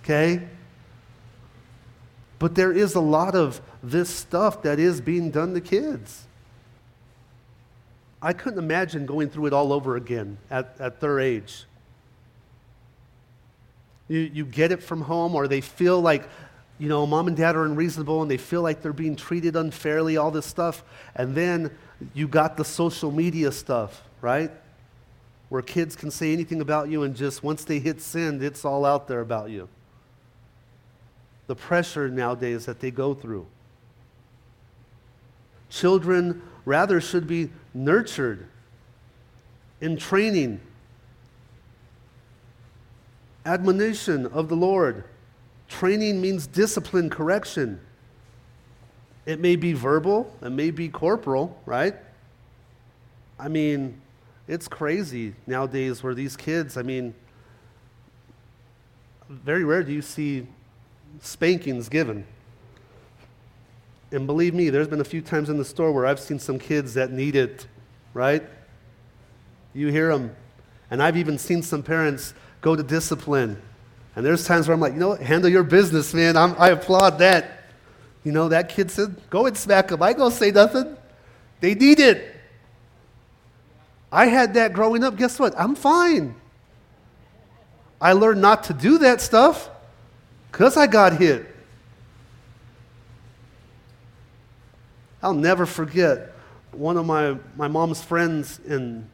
[0.03, 0.47] okay?
[2.39, 6.25] But there is a lot of this stuff that is being done to kids.
[8.21, 11.65] I couldn't imagine going through it all over again at, at their age.
[14.07, 16.27] You, you get it from home, or they feel like,
[16.79, 20.17] you know, mom and dad are unreasonable and they feel like they're being treated unfairly,
[20.17, 20.83] all this stuff.
[21.15, 21.71] And then
[22.13, 24.51] you got the social media stuff, right?
[25.49, 28.85] Where kids can say anything about you and just once they hit send, it's all
[28.85, 29.69] out there about you.
[31.47, 33.45] The pressure nowadays that they go through.
[35.69, 38.47] Children rather should be nurtured
[39.81, 40.59] in training
[43.45, 45.03] admonition of the Lord.
[45.67, 47.79] Training means discipline, correction.
[49.25, 51.95] It may be verbal, it may be corporal, right?
[53.39, 54.01] I mean,
[54.47, 57.13] it's crazy nowadays where these kids, I mean,
[59.29, 60.47] very rare do you see
[61.21, 62.25] spankings given.
[64.11, 66.57] And believe me, there's been a few times in the store where I've seen some
[66.57, 67.67] kids that need it,
[68.13, 68.43] right?
[69.73, 70.35] You hear them.
[70.89, 73.61] And I've even seen some parents go to discipline.
[74.15, 75.21] And there's times where I'm like, you know what?
[75.21, 76.35] Handle your business, man.
[76.35, 77.65] I'm, I applaud that.
[78.23, 80.01] You know, that kid said, go and smack them.
[80.01, 80.97] I go say nothing.
[81.61, 82.35] They need it.
[84.11, 85.15] I had that growing up.
[85.15, 85.53] Guess what?
[85.57, 86.35] I'm fine.
[88.01, 89.69] I learned not to do that stuff
[90.51, 91.45] because I got hit.
[95.21, 96.31] I'll never forget
[96.71, 99.09] one of my, my mom's friends in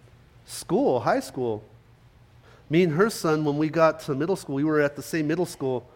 [0.45, 1.63] school, high school.
[2.69, 5.27] Me and her son, when we got to middle school, we were at the same
[5.27, 5.87] middle school,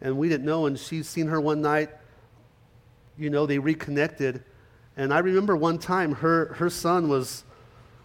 [0.00, 0.66] and we didn't know.
[0.66, 1.90] And she's seen her one night.
[3.18, 4.42] You know, they reconnected.
[4.96, 7.44] And I remember one time her, her son was,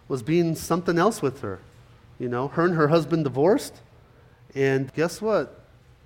[0.06, 1.60] was being something else with her.
[2.18, 3.80] You know, her and her husband divorced.
[4.54, 5.60] And guess what?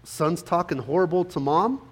[0.05, 1.83] Son's talking horrible to mom,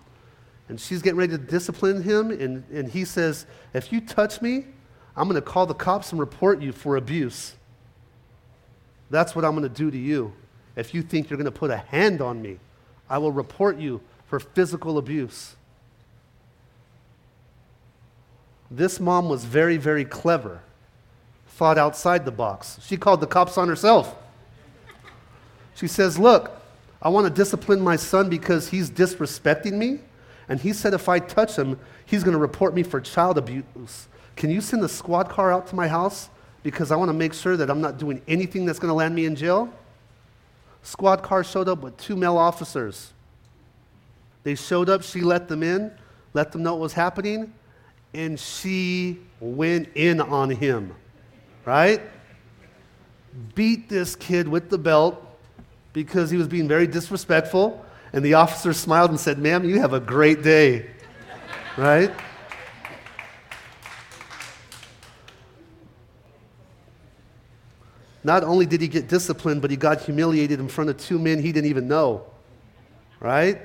[0.68, 2.30] and she's getting ready to discipline him.
[2.30, 4.66] And, and he says, If you touch me,
[5.16, 7.54] I'm going to call the cops and report you for abuse.
[9.10, 10.32] That's what I'm going to do to you.
[10.74, 12.58] If you think you're going to put a hand on me,
[13.08, 15.54] I will report you for physical abuse.
[18.70, 20.60] This mom was very, very clever,
[21.46, 22.78] thought outside the box.
[22.82, 24.14] She called the cops on herself.
[25.76, 26.50] She says, Look,
[27.00, 30.00] I want to discipline my son because he's disrespecting me.
[30.48, 34.08] And he said if I touch him, he's going to report me for child abuse.
[34.36, 36.28] Can you send a squad car out to my house?
[36.62, 39.14] Because I want to make sure that I'm not doing anything that's going to land
[39.14, 39.72] me in jail.
[40.82, 43.12] Squad car showed up with two male officers.
[44.44, 45.90] They showed up, she let them in,
[46.32, 47.52] let them know what was happening,
[48.14, 50.94] and she went in on him,
[51.64, 52.00] right?
[53.54, 55.22] Beat this kid with the belt,
[55.92, 57.84] because he was being very disrespectful.
[58.16, 60.86] And the officer smiled and said, Ma'am, you have a great day.
[61.76, 62.10] right?
[68.24, 71.42] Not only did he get disciplined, but he got humiliated in front of two men
[71.42, 72.24] he didn't even know.
[73.20, 73.60] Right?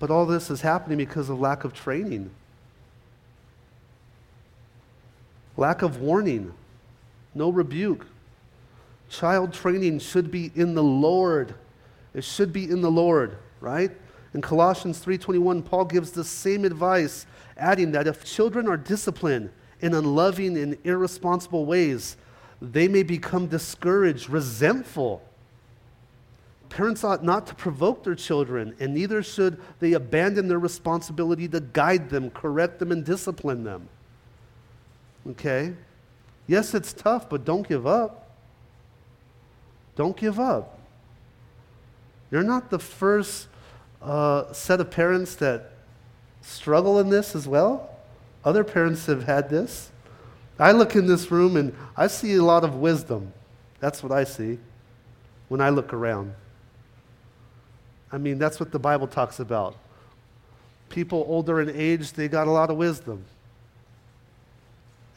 [0.00, 2.32] But all this is happening because of lack of training,
[5.56, 6.52] lack of warning
[7.32, 8.04] no rebuke.
[9.08, 11.54] Child training should be in the Lord.
[12.14, 13.92] It should be in the Lord, right?
[14.32, 19.94] In Colossians 3:21, Paul gives the same advice, adding that if children are disciplined in
[19.94, 22.16] unloving and irresponsible ways,
[22.60, 25.22] they may become discouraged, resentful.
[26.68, 31.60] Parents ought not to provoke their children, and neither should they abandon their responsibility to
[31.60, 33.88] guide them, correct them, and discipline them.
[35.28, 35.74] Okay?
[36.48, 38.23] Yes, it's tough, but don't give up.
[39.96, 40.78] Don't give up.
[42.30, 43.48] You're not the first
[44.02, 45.70] uh, set of parents that
[46.42, 47.90] struggle in this as well.
[48.44, 49.90] Other parents have had this.
[50.58, 53.32] I look in this room and I see a lot of wisdom.
[53.80, 54.58] That's what I see
[55.48, 56.34] when I look around.
[58.12, 59.76] I mean, that's what the Bible talks about.
[60.88, 63.24] People older in age, they got a lot of wisdom.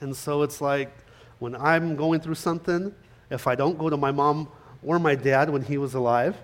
[0.01, 0.91] And so it's like,
[1.39, 2.93] when I'm going through something,
[3.29, 4.47] if I don't go to my mom
[4.83, 6.35] or my dad when he was alive,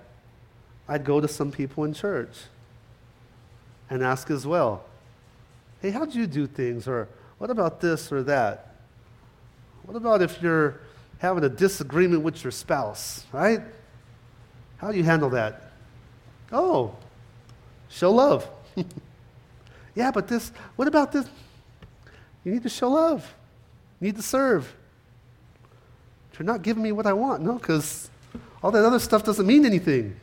[0.88, 2.36] I'd go to some people in church
[3.90, 4.84] and ask as well,
[5.82, 6.88] hey, how'd you do things?
[6.88, 8.76] Or what about this or that?
[9.84, 10.80] What about if you're
[11.20, 13.62] having a disagreement with your spouse, right?
[14.78, 15.72] How do you handle that?
[16.52, 16.96] Oh,
[17.90, 18.50] show love.
[19.96, 21.26] yeah, but this, what about this?
[22.44, 23.34] You need to show love.
[24.00, 24.74] You need to serve.
[26.38, 27.44] You're not giving me what I want.
[27.44, 28.10] No, because
[28.64, 30.16] all that other stuff doesn't mean anything.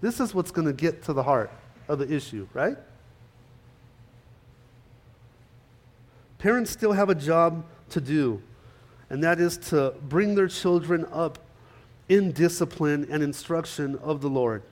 [0.00, 1.50] This is what's going to get to the heart
[1.88, 2.76] of the issue, right?
[6.38, 8.40] Parents still have a job to do,
[9.10, 11.38] and that is to bring their children up
[12.08, 14.62] in discipline and instruction of the Lord.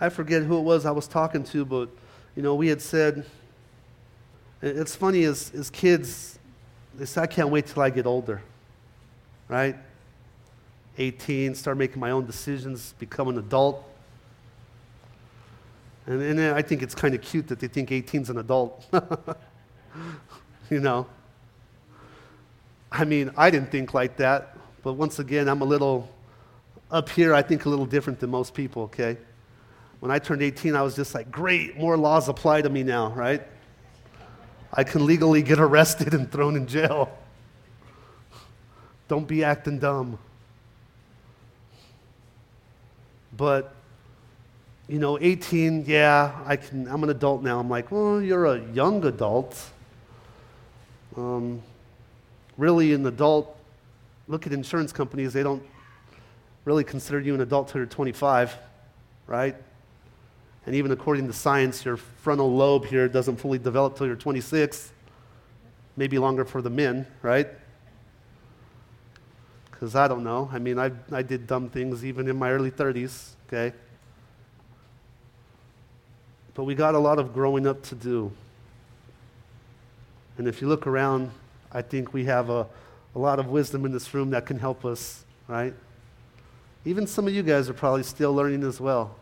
[0.00, 1.88] I forget who it was I was talking to, but
[2.34, 3.24] you know, we had said
[4.60, 6.31] it's funny as, as kids,
[6.96, 8.42] they say, I can't wait till I get older,
[9.48, 9.76] right?
[10.98, 13.82] 18, start making my own decisions, become an adult.
[16.06, 18.84] And, and I think it's kind of cute that they think 18's an adult.
[20.70, 21.06] you know?
[22.90, 26.10] I mean, I didn't think like that, but once again, I'm a little
[26.90, 29.16] up here, I think a little different than most people, okay?
[30.00, 33.12] When I turned 18, I was just like, great, more laws apply to me now,
[33.12, 33.42] right?
[34.72, 37.10] I can legally get arrested and thrown in jail.
[39.08, 40.18] Don't be acting dumb.
[43.36, 43.74] But,
[44.88, 47.60] you know, 18, yeah, I can, I'm an adult now.
[47.60, 49.70] I'm like, well, you're a young adult.
[51.16, 51.62] Um,
[52.56, 53.54] really, an adult,
[54.28, 55.62] look at insurance companies, they don't
[56.64, 58.56] really consider you an adult till you're 25,
[59.26, 59.56] right?
[60.64, 64.92] And even according to science, your frontal lobe here doesn't fully develop till you're 26,
[65.96, 67.48] maybe longer for the men, right?
[69.70, 70.48] Because I don't know.
[70.52, 73.74] I mean, I, I did dumb things even in my early 30s, okay?
[76.54, 78.30] But we got a lot of growing up to do.
[80.38, 81.30] And if you look around,
[81.72, 82.66] I think we have a,
[83.14, 85.74] a lot of wisdom in this room that can help us, right?
[86.84, 89.16] Even some of you guys are probably still learning as well.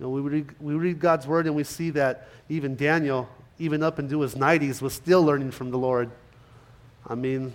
[0.00, 3.28] You know, we, read, we read God's word and we see that even Daniel,
[3.58, 6.10] even up into his 90s, was still learning from the Lord.
[7.06, 7.52] I mean,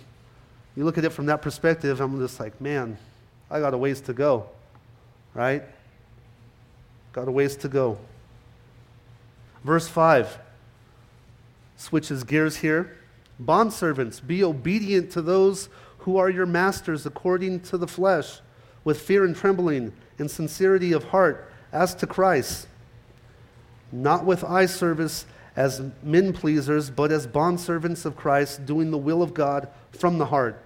[0.76, 2.98] you look at it from that perspective, I'm just like, man,
[3.50, 4.46] I got a ways to go,
[5.34, 5.64] right?
[7.12, 7.98] Got a ways to go.
[9.64, 10.38] Verse 5
[11.76, 12.96] switches gears here.
[13.42, 15.68] Bondservants, be obedient to those
[15.98, 18.38] who are your masters according to the flesh
[18.84, 22.66] with fear and trembling and sincerity of heart as to Christ,
[23.92, 29.22] not with eye service as men pleasers, but as bondservants of Christ, doing the will
[29.22, 30.62] of God from the heart.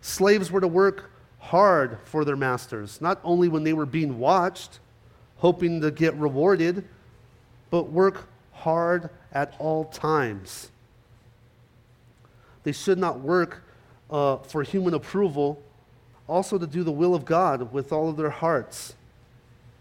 [0.00, 4.78] Slaves were to work hard for their masters, not only when they were being watched,
[5.38, 6.84] hoping to get rewarded,
[7.70, 10.70] but work hard at all times.
[12.62, 13.64] They should not work
[14.08, 15.60] uh, for human approval
[16.28, 18.94] also to do the will of God with all of their hearts.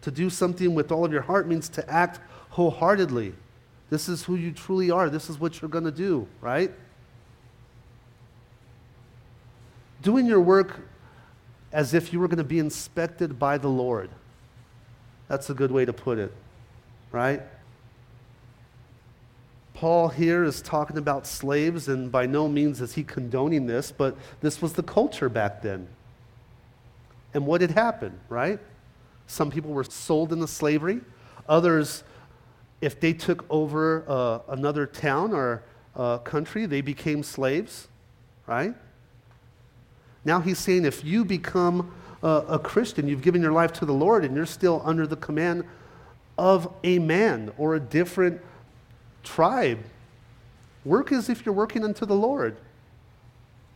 [0.01, 3.33] To do something with all of your heart means to act wholeheartedly.
[3.89, 5.09] This is who you truly are.
[5.09, 6.71] This is what you're going to do, right?
[10.01, 10.79] Doing your work
[11.71, 14.09] as if you were going to be inspected by the Lord.
[15.27, 16.33] That's a good way to put it,
[17.11, 17.41] right?
[19.73, 24.17] Paul here is talking about slaves, and by no means is he condoning this, but
[24.41, 25.87] this was the culture back then.
[27.33, 28.59] And what had happened, right?
[29.31, 30.99] Some people were sold into slavery.
[31.47, 32.03] Others,
[32.81, 35.63] if they took over uh, another town or
[35.95, 37.87] uh, country, they became slaves,
[38.45, 38.75] right?
[40.25, 43.93] Now he's saying if you become a, a Christian, you've given your life to the
[43.93, 45.63] Lord, and you're still under the command
[46.37, 48.41] of a man or a different
[49.23, 49.79] tribe,
[50.83, 52.57] work as if you're working unto the Lord.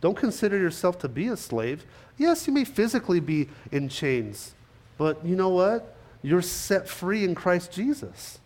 [0.02, 1.86] Don't consider yourself to be a slave.
[2.18, 4.52] Yes, you may physically be in chains,
[4.98, 5.96] but you know what?
[6.22, 8.38] You're set free in Christ Jesus.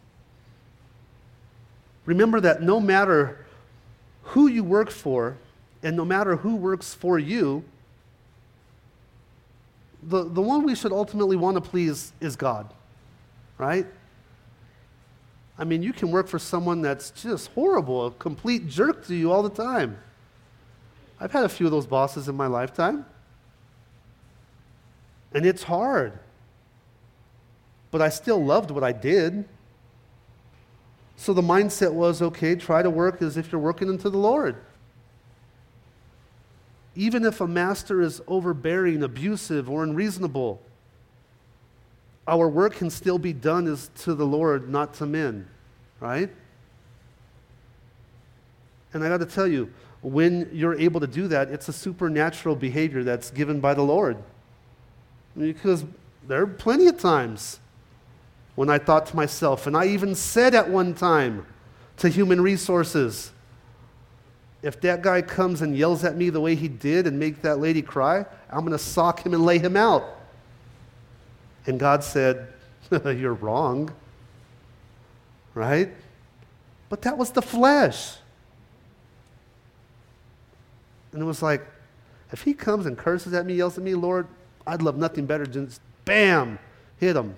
[2.05, 3.47] Remember that no matter
[4.23, 5.37] who you work for,
[5.83, 7.65] and no matter who works for you,
[10.03, 12.73] the, the one we should ultimately want to please is God,
[13.59, 13.87] right?
[15.59, 19.31] I mean, you can work for someone that's just horrible, a complete jerk to you
[19.31, 19.99] all the time.
[21.21, 23.05] I've had a few of those bosses in my lifetime.
[25.33, 26.19] And it's hard.
[27.91, 29.45] But I still loved what I did.
[31.17, 34.57] So the mindset was okay, try to work as if you're working unto the Lord.
[36.95, 40.61] Even if a master is overbearing, abusive, or unreasonable,
[42.27, 45.49] our work can still be done as to the Lord, not to men,
[45.99, 46.31] right?
[48.93, 49.73] And I got to tell you,
[50.03, 54.17] when you're able to do that, it's a supernatural behavior that's given by the Lord.
[55.37, 55.85] Because
[56.27, 57.61] there are plenty of times
[58.55, 61.47] when I thought to myself, and I even said at one time
[61.99, 63.33] to human resources,
[64.63, 67.59] if that guy comes and yells at me the way he did and make that
[67.59, 70.05] lady cry, I'm going to sock him and lay him out.
[71.67, 72.49] And God said,
[73.05, 73.93] You're wrong.
[75.55, 75.91] Right?
[76.89, 78.17] But that was the flesh.
[81.13, 81.67] And it was like,
[82.33, 84.27] if he comes and curses at me, yells at me, Lord,
[84.67, 86.59] I'd love nothing better than just bam,
[86.99, 87.37] hit him.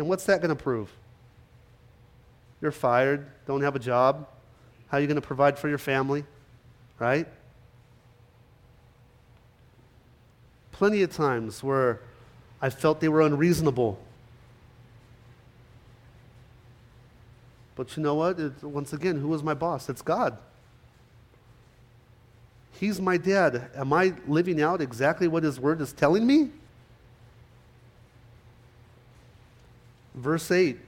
[0.00, 0.90] And what's that going to prove?
[2.62, 4.26] You're fired, don't have a job.
[4.88, 6.24] How are you going to provide for your family?
[6.98, 7.28] Right?
[10.72, 12.00] Plenty of times where
[12.62, 13.98] I felt they were unreasonable.
[17.76, 18.62] But you know what?
[18.62, 19.90] Once again, who was my boss?
[19.90, 20.38] It's God.
[22.72, 23.70] He's my dad.
[23.76, 26.48] Am I living out exactly what his word is telling me?
[30.14, 30.78] Verse 8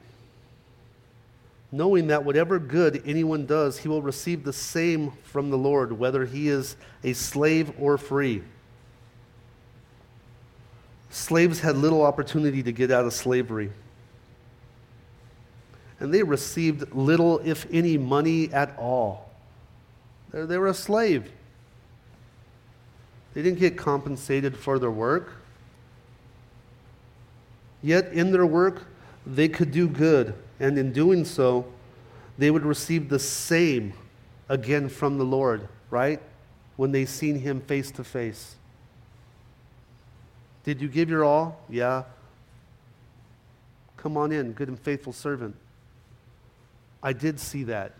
[1.72, 6.26] knowing that whatever good anyone does, he will receive the same from the Lord, whether
[6.26, 8.42] he is a slave or free.
[11.08, 13.72] Slaves had little opportunity to get out of slavery.
[15.98, 19.30] And they received little, if any, money at all.
[20.32, 21.30] They, were a slave.
[23.34, 25.32] They didn't get compensated for their work.
[27.82, 28.86] Yet, in their work,
[29.26, 31.66] they could do good and in doing so,
[32.38, 33.92] they would receive the same
[34.48, 36.20] again from the Lord, right?
[36.76, 38.56] When they seen him face to face.
[40.64, 41.60] Did you give your all?
[41.68, 42.04] Yeah.
[43.96, 45.56] Come on in, good and faithful servant.
[47.02, 47.92] I did see that.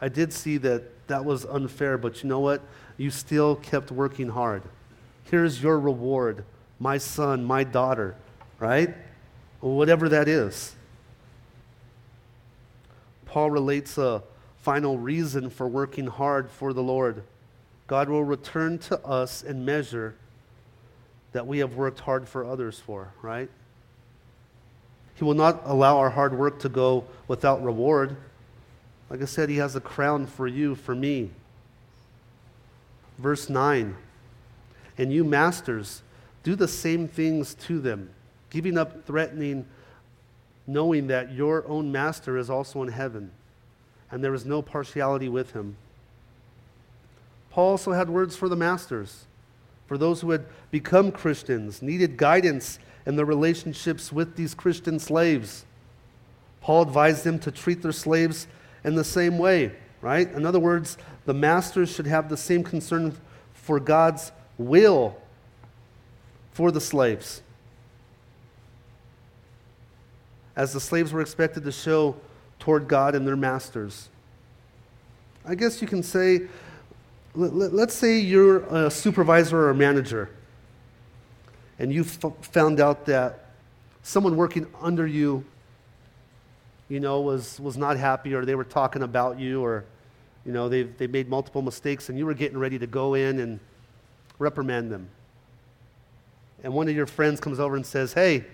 [0.00, 2.62] I did see that that was unfair, but you know what?
[2.96, 4.62] You still kept working hard.
[5.24, 6.44] Here's your reward,
[6.78, 8.16] my son, my daughter,
[8.58, 8.94] right?
[9.60, 10.74] Whatever that is.
[13.26, 14.22] Paul relates a
[14.62, 17.22] final reason for working hard for the Lord.
[17.86, 20.16] God will return to us in measure
[21.32, 23.48] that we have worked hard for others for, right?
[25.16, 28.16] He will not allow our hard work to go without reward.
[29.08, 31.30] Like I said, He has a crown for you, for me.
[33.18, 33.96] Verse 9
[34.98, 36.02] And you, masters,
[36.42, 38.10] do the same things to them,
[38.56, 39.66] giving up threatening
[40.66, 43.30] knowing that your own master is also in heaven,
[44.10, 45.76] and there is no partiality with him.
[47.50, 49.26] Paul also had words for the masters,
[49.86, 55.66] for those who had become Christians, needed guidance in their relationships with these Christian slaves.
[56.62, 58.46] Paul advised them to treat their slaves
[58.84, 60.32] in the same way, right?
[60.32, 60.96] In other words,
[61.26, 63.14] the masters should have the same concern
[63.52, 65.14] for God's will
[66.54, 67.42] for the slaves
[70.56, 72.16] as the slaves were expected to show
[72.58, 74.08] toward God and their masters.
[75.44, 76.48] I guess you can say,
[77.34, 80.30] let's say you're a supervisor or a manager,
[81.78, 83.50] and you found out that
[84.02, 85.44] someone working under you,
[86.88, 89.84] you know, was, was not happy, or they were talking about you, or,
[90.44, 93.38] you know, they've, they made multiple mistakes, and you were getting ready to go in
[93.38, 93.60] and
[94.38, 95.08] reprimand them.
[96.64, 98.44] And one of your friends comes over and says, Hey,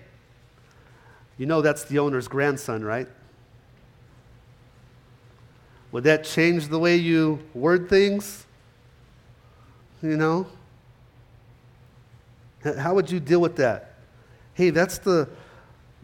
[1.37, 3.07] you know that's the owner's grandson, right?
[5.91, 8.45] Would that change the way you word things?
[10.01, 10.47] You know?
[12.63, 13.93] How would you deal with that?
[14.53, 15.29] Hey, that's the,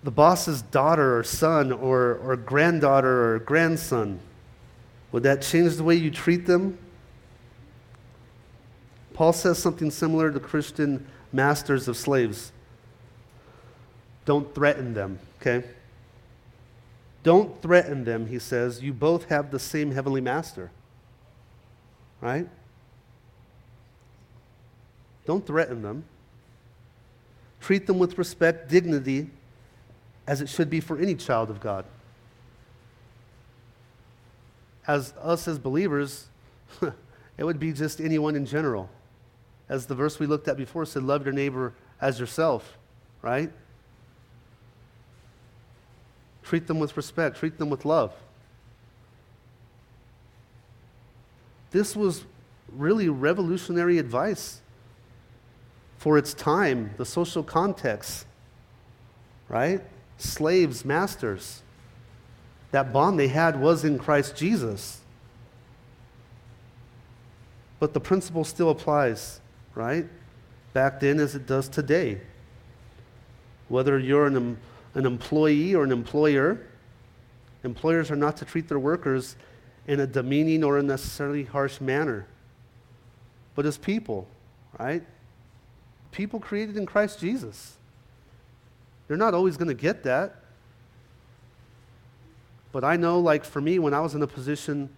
[0.03, 4.19] the boss's daughter or son or, or granddaughter or grandson.
[5.11, 6.77] Would that change the way you treat them?
[9.13, 12.51] Paul says something similar to Christian masters of slaves.
[14.29, 15.67] Don't threaten them, okay?
[17.23, 18.79] Don't threaten them, he says.
[18.79, 20.69] You both have the same heavenly master,
[22.21, 22.47] right?
[25.25, 26.03] Don't threaten them.
[27.59, 29.31] Treat them with respect, dignity,
[30.27, 31.85] as it should be for any child of God.
[34.85, 36.27] As us as believers,
[37.35, 38.91] it would be just anyone in general.
[39.67, 42.77] As the verse we looked at before said, love your neighbor as yourself,
[43.23, 43.51] right?
[46.49, 48.11] Treat them with respect, treat them with love.
[51.69, 52.23] This was
[52.71, 54.59] really revolutionary advice
[55.99, 58.25] for its time, the social context,
[59.47, 59.83] right?
[60.17, 61.61] Slaves, masters.
[62.71, 65.01] That bond they had was in Christ Jesus.
[67.79, 69.39] But the principle still applies,
[69.75, 70.07] right?
[70.73, 72.21] Back then as it does today.
[73.67, 74.57] Whether you're an
[74.95, 76.65] an employee or an employer.
[77.63, 79.35] Employers are not to treat their workers
[79.87, 82.27] in a demeaning or unnecessarily harsh manner,
[83.55, 84.27] but as people,
[84.79, 85.03] right?
[86.11, 87.75] People created in Christ Jesus.
[89.07, 90.35] They're not always going to get that.
[92.71, 94.89] But I know, like for me, when I was in a position,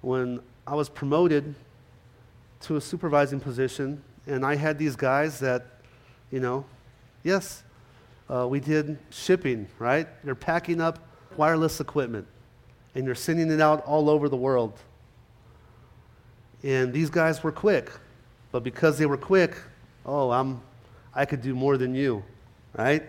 [0.00, 1.54] when I was promoted
[2.62, 5.66] to a supervising position, and I had these guys that,
[6.30, 6.64] you know,
[7.24, 7.64] yes,
[8.28, 10.08] uh, we did shipping, right?
[10.24, 10.98] You're packing up
[11.36, 12.26] wireless equipment
[12.94, 14.78] and you're sending it out all over the world.
[16.62, 17.90] And these guys were quick,
[18.50, 19.56] but because they were quick,
[20.04, 20.60] oh, I'm,
[21.14, 22.24] I could do more than you,
[22.76, 23.02] right?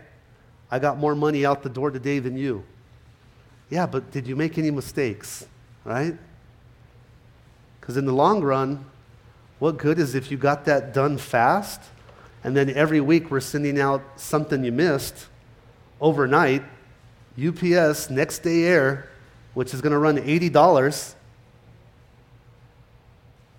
[0.70, 2.64] I got more money out the door today than you.
[3.70, 5.48] Yeah, but did you make any mistakes,
[5.84, 6.16] right?
[7.80, 8.86] Because in the long run,
[9.60, 11.82] What good is if you got that done fast
[12.44, 15.28] and then every week we're sending out something you missed
[16.00, 16.64] overnight,
[17.38, 19.10] UPS, next day air,
[19.54, 21.16] which is going to run $80.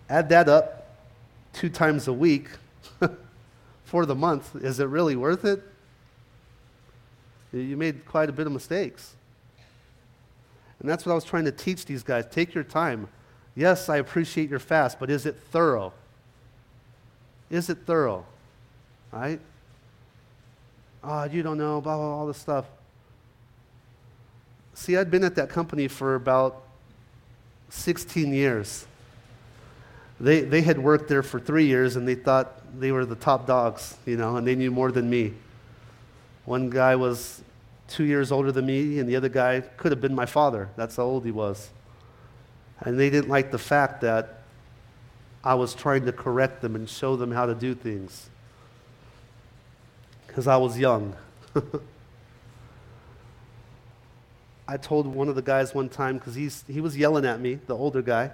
[0.08, 0.96] Add that up
[1.52, 2.48] two times a week
[3.84, 4.56] for the month.
[4.56, 5.62] Is it really worth it?
[7.52, 9.14] You made quite a bit of mistakes.
[10.80, 12.26] And that's what I was trying to teach these guys.
[12.30, 13.08] Take your time.
[13.56, 15.92] Yes, I appreciate your fast, but is it thorough?
[17.50, 18.24] Is it thorough?
[19.12, 19.40] Right?
[21.02, 22.66] Oh, you don't know, blah, blah, blah, all this stuff.
[24.74, 26.62] See, I'd been at that company for about
[27.70, 28.86] 16 years.
[30.20, 33.46] They, they had worked there for three years and they thought they were the top
[33.46, 35.34] dogs, you know, and they knew more than me.
[36.44, 37.42] One guy was
[37.88, 40.68] two years older than me, and the other guy could have been my father.
[40.76, 41.70] That's how old he was.
[42.80, 44.42] And they didn't like the fact that
[45.42, 48.28] I was trying to correct them and show them how to do things
[50.28, 51.16] because I was young.
[54.68, 57.74] I told one of the guys one time, because he was yelling at me, the
[57.74, 58.30] older guy.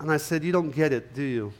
[0.00, 1.52] And I said, You don't get it, do you?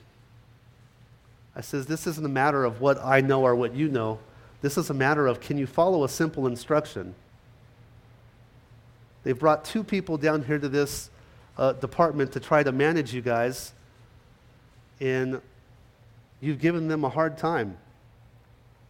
[1.55, 4.20] I says, This isn't a matter of what I know or what you know.
[4.62, 7.16] This is a matter of can you follow a simple instruction?
[9.25, 11.11] They've brought two people down here to this
[11.59, 13.73] uh, department to try to manage you guys,
[15.01, 15.41] and
[16.41, 17.77] you've given them a hard time.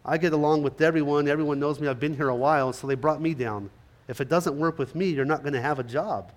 [0.05, 1.27] I get along with everyone.
[1.27, 1.87] Everyone knows me.
[1.87, 3.69] I've been here a while, so they brought me down.
[4.07, 6.31] If it doesn't work with me, you're not going to have a job.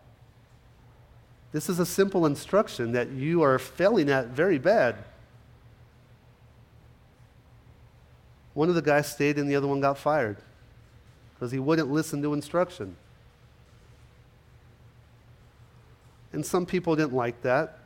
[1.52, 4.96] This is a simple instruction that you are failing at very bad.
[8.54, 10.38] One of the guys stayed and the other one got fired
[11.34, 12.96] because he wouldn't listen to instruction.
[16.32, 17.78] And some people didn't like that.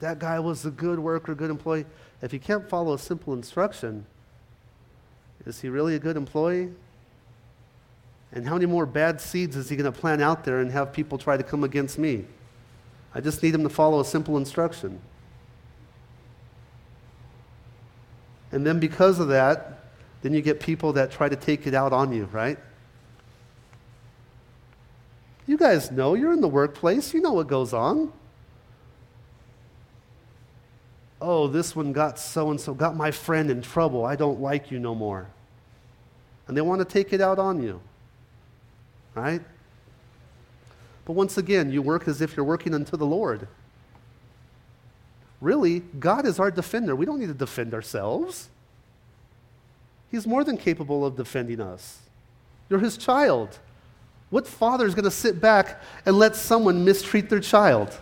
[0.00, 1.86] That guy was a good worker, good employee.
[2.22, 4.06] If you can't follow a simple instruction,
[5.46, 6.70] is he really a good employee?
[8.32, 10.92] And how many more bad seeds is he going to plant out there and have
[10.92, 12.24] people try to come against me?
[13.14, 15.00] I just need him to follow a simple instruction.
[18.52, 19.84] And then because of that,
[20.22, 22.58] then you get people that try to take it out on you, right?
[25.46, 28.12] You guys know, you're in the workplace, you know what goes on.
[31.20, 34.04] Oh, this one got so and so, got my friend in trouble.
[34.04, 35.28] I don't like you no more.
[36.46, 37.80] And they want to take it out on you.
[39.14, 39.42] Right?
[41.04, 43.48] But once again, you work as if you're working unto the Lord.
[45.40, 46.94] Really, God is our defender.
[46.94, 48.48] We don't need to defend ourselves.
[50.10, 52.00] He's more than capable of defending us.
[52.68, 53.58] You're his child.
[54.30, 57.98] What father is going to sit back and let someone mistreat their child?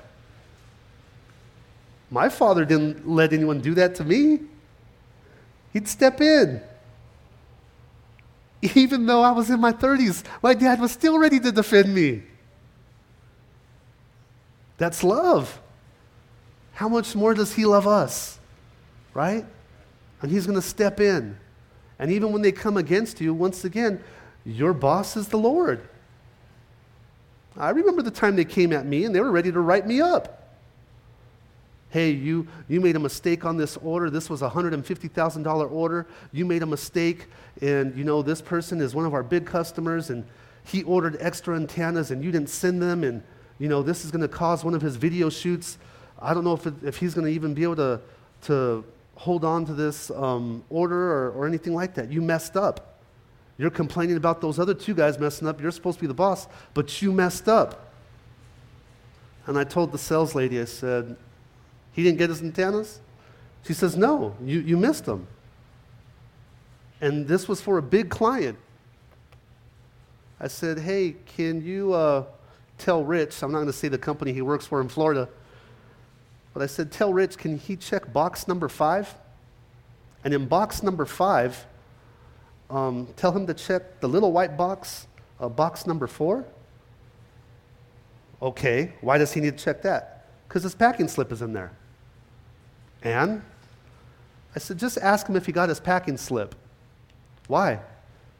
[2.10, 4.40] My father didn't let anyone do that to me.
[5.72, 6.62] He'd step in.
[8.74, 12.22] Even though I was in my 30s, my dad was still ready to defend me.
[14.78, 15.60] That's love.
[16.72, 18.38] How much more does he love us?
[19.12, 19.44] Right?
[20.22, 21.36] And he's going to step in.
[21.98, 24.02] And even when they come against you, once again,
[24.44, 25.88] your boss is the Lord.
[27.56, 30.00] I remember the time they came at me and they were ready to write me
[30.00, 30.38] up
[31.90, 34.10] hey, you, you made a mistake on this order.
[34.10, 36.06] This was a $150,000 order.
[36.32, 37.26] You made a mistake,
[37.62, 40.26] and you know, this person is one of our big customers, and
[40.64, 43.22] he ordered extra antennas, and you didn't send them, and
[43.58, 45.78] you know, this is going to cause one of his video shoots.
[46.20, 48.00] I don't know if, it, if he's going to even be able to,
[48.42, 48.84] to
[49.16, 52.12] hold on to this um, order or, or anything like that.
[52.12, 53.00] You messed up.
[53.56, 55.60] You're complaining about those other two guys messing up.
[55.60, 57.92] You're supposed to be the boss, but you messed up.
[59.46, 61.16] And I told the sales lady, I said,
[61.92, 63.00] he didn't get his antennas?
[63.64, 65.26] She says, No, you, you missed them.
[67.00, 68.58] And this was for a big client.
[70.40, 72.24] I said, Hey, can you uh,
[72.78, 75.28] tell Rich, I'm not going to say the company he works for in Florida,
[76.54, 79.14] but I said, Tell Rich, can he check box number five?
[80.24, 81.66] And in box number five,
[82.70, 85.06] um, tell him to check the little white box,
[85.40, 86.44] uh, box number four.
[88.40, 90.26] Okay, why does he need to check that?
[90.46, 91.72] Because his packing slip is in there.
[93.02, 93.42] And
[94.54, 96.54] I said, just ask him if he got his packing slip.
[97.46, 97.80] Why?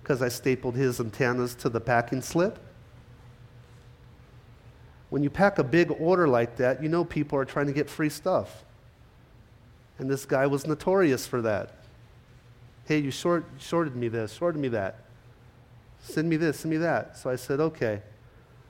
[0.02, 2.58] Because I stapled his antennas to the packing slip.
[5.10, 7.88] When you pack a big order like that, you know people are trying to get
[7.88, 8.64] free stuff.
[9.98, 11.72] And this guy was notorious for that.
[12.84, 15.04] Hey, you short, shorted me this, shorted me that.
[16.00, 17.16] Send me this, send me that.
[17.16, 18.02] So I said, okay.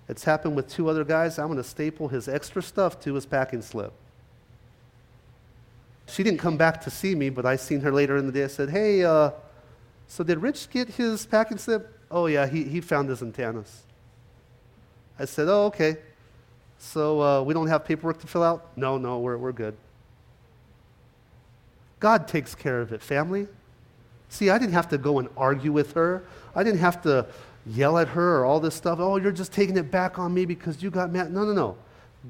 [0.09, 1.39] It's happened with two other guys.
[1.39, 3.93] I'm going to staple his extra stuff to his packing slip.
[6.09, 8.45] She didn't come back to see me, but I seen her later in the day.
[8.45, 9.31] I said, Hey, uh,
[10.07, 11.99] so did Rich get his packing slip?
[12.11, 13.83] Oh, yeah, he, he found his antennas.
[15.19, 15.99] I said, Oh, okay.
[16.79, 18.77] So uh, we don't have paperwork to fill out?
[18.77, 19.77] No, no, we're, we're good.
[22.01, 23.49] God takes care of it, family.
[24.29, 26.25] See, I didn't have to go and argue with her.
[26.55, 27.27] I didn't have to
[27.67, 28.99] yell at her or all this stuff.
[29.01, 31.33] Oh, you're just taking it back on me because you got mad.
[31.33, 31.77] No, no, no.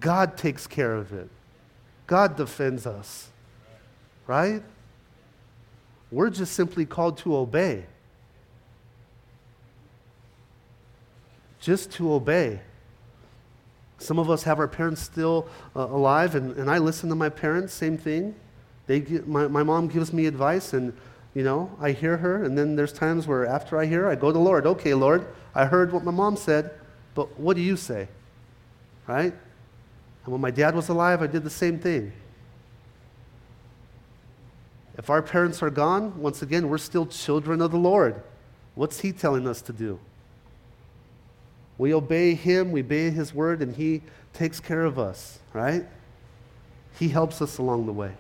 [0.01, 1.29] God takes care of it.
[2.07, 3.29] God defends us.
[4.29, 4.63] Right?
[6.13, 7.87] We're just simply called to obey.
[11.61, 12.61] Just to obey.
[13.99, 17.31] Some of us have our parents still uh, alive, and, and I listen to my
[17.31, 18.35] parents, same thing.
[18.87, 20.93] They get, my, my mom gives me advice, and
[21.35, 24.15] you know, I hear her, and then there's times where after I hear her, I
[24.15, 24.67] go to Lord.
[24.67, 26.71] Okay, Lord, I heard what my mom said,
[27.15, 28.09] but what do you say?
[29.07, 29.33] Right?
[30.25, 32.13] And when my dad was alive, I did the same thing.
[34.99, 38.21] If our parents are gone, once again, we're still children of the Lord.
[38.75, 40.01] What's He telling us to do?
[41.79, 45.87] We obey Him, we obey His word, and He takes care of us, right?
[46.99, 48.13] He helps us along the way.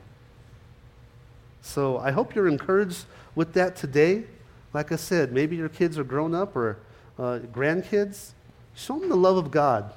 [1.60, 3.04] So I hope you're encouraged
[3.34, 4.24] with that today.
[4.72, 6.78] Like I said, maybe your kids are grown up or
[7.18, 8.30] uh, grandkids.
[8.76, 9.92] Show them the love of God,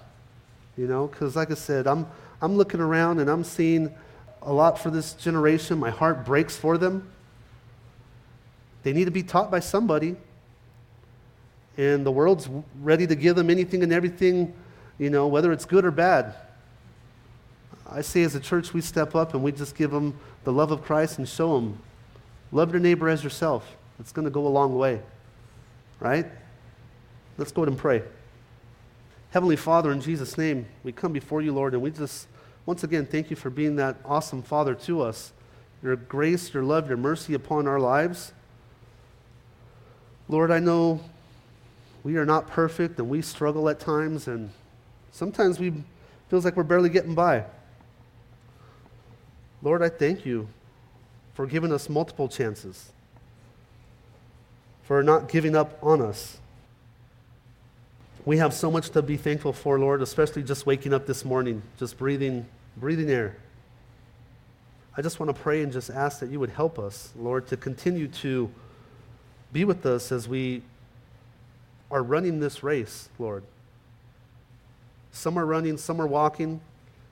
[0.76, 2.08] you know, because like I said, I'm,
[2.42, 3.94] I'm looking around and I'm seeing
[4.42, 5.78] a lot for this generation.
[5.80, 7.10] My heart breaks for them.
[8.84, 10.16] They need to be taught by somebody.
[11.78, 12.50] And the world's
[12.82, 14.54] ready to give them anything and everything,
[14.98, 16.36] you know, whether it's good or bad.
[17.90, 20.72] I say as a church, we step up and we just give them the love
[20.72, 21.78] of Christ and show them
[22.52, 23.78] love your neighbor as yourself.
[24.00, 25.02] It's going to go a long way,
[26.00, 26.26] right?
[27.38, 28.04] Let's go ahead and pray.
[29.32, 32.28] Heavenly Father, in Jesus' name, we come before you, Lord, and we just,
[32.66, 35.34] once again, thank you for being that awesome Father to us.
[35.82, 38.34] Your grace, your love, your mercy upon our lives.
[40.30, 41.02] Lord, I know
[42.04, 44.52] we are not perfect and we struggle at times, and
[45.12, 45.74] sometimes we
[46.30, 47.44] feels like we're barely getting by.
[49.62, 50.48] Lord, I thank you
[51.34, 52.92] for giving us multiple chances,
[54.84, 56.41] for not giving up on us.
[58.24, 61.64] We have so much to be thankful for, Lord, especially just waking up this morning,
[61.78, 62.46] just breathing,
[62.78, 63.36] breathing air.
[64.96, 67.58] I just want to pray and just ask that you would help us, Lord, to
[67.58, 68.52] continue to
[69.52, 70.62] be with us as we
[71.90, 73.44] are running this race, Lord.
[75.12, 76.62] Some are running, some are walking,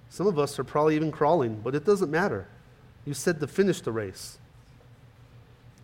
[0.09, 2.47] some of us are probably even crawling, but it doesn't matter.
[3.05, 4.37] You said to finish the race.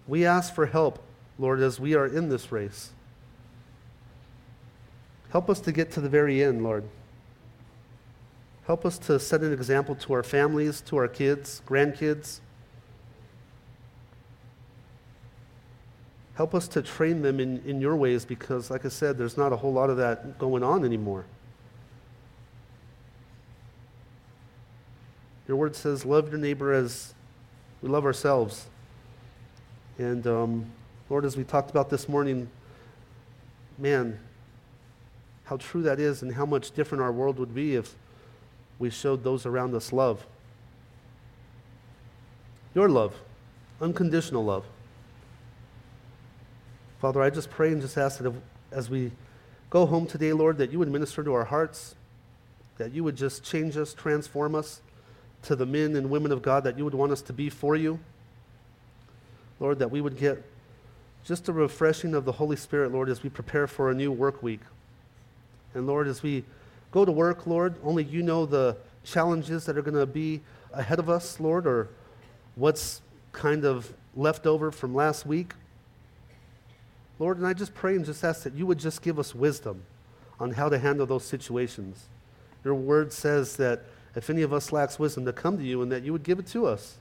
[0.07, 1.01] We ask for help,
[1.39, 2.91] Lord, as we are in this race.
[5.35, 6.85] Help us to get to the very end, Lord.
[8.67, 12.39] Help us to set an example to our families, to our kids, grandkids.
[16.35, 19.51] Help us to train them in, in your ways because, like I said, there's not
[19.51, 21.25] a whole lot of that going on anymore.
[25.49, 27.13] Your word says, love your neighbor as
[27.81, 28.67] we love ourselves.
[29.97, 30.71] And um,
[31.09, 32.49] Lord, as we talked about this morning,
[33.77, 34.17] man,
[35.45, 37.95] how true that is and how much different our world would be if
[38.79, 40.25] we showed those around us love.
[42.73, 43.15] Your love,
[43.79, 44.65] unconditional love.
[46.99, 48.33] Father, I just pray and just ask that
[48.71, 49.11] as we
[49.69, 51.95] go home today, Lord, that you would minister to our hearts,
[52.77, 54.81] that you would just change us, transform us
[55.43, 57.75] to the men and women of God that you would want us to be for
[57.75, 57.99] you.
[59.59, 60.43] Lord, that we would get
[61.23, 64.43] just a refreshing of the Holy Spirit, Lord, as we prepare for a new work
[64.43, 64.61] week.
[65.75, 66.43] And Lord, as we
[66.91, 70.41] go to work, Lord, only you know the challenges that are going to be
[70.73, 71.89] ahead of us, Lord, or
[72.55, 73.01] what's
[73.31, 75.53] kind of left over from last week.
[77.19, 79.83] Lord, and I just pray and just ask that you would just give us wisdom
[80.39, 82.05] on how to handle those situations.
[82.63, 83.83] Your word says that
[84.15, 86.39] if any of us lacks wisdom, to come to you and that you would give
[86.39, 86.97] it to us.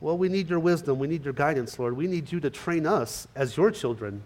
[0.00, 0.98] Well, we need your wisdom.
[0.98, 1.96] We need your guidance, Lord.
[1.96, 4.22] We need you to train us as your children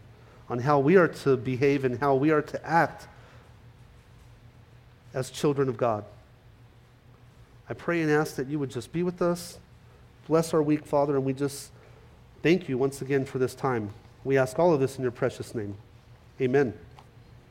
[0.48, 3.08] on how we are to behave and how we are to act
[5.14, 6.04] as children of God.
[7.68, 9.58] I pray and ask that you would just be with us.
[10.26, 11.70] Bless our week, Father, and we just
[12.42, 13.90] thank you once again for this time.
[14.24, 15.76] We ask all of this in your precious name.
[16.40, 16.74] Amen.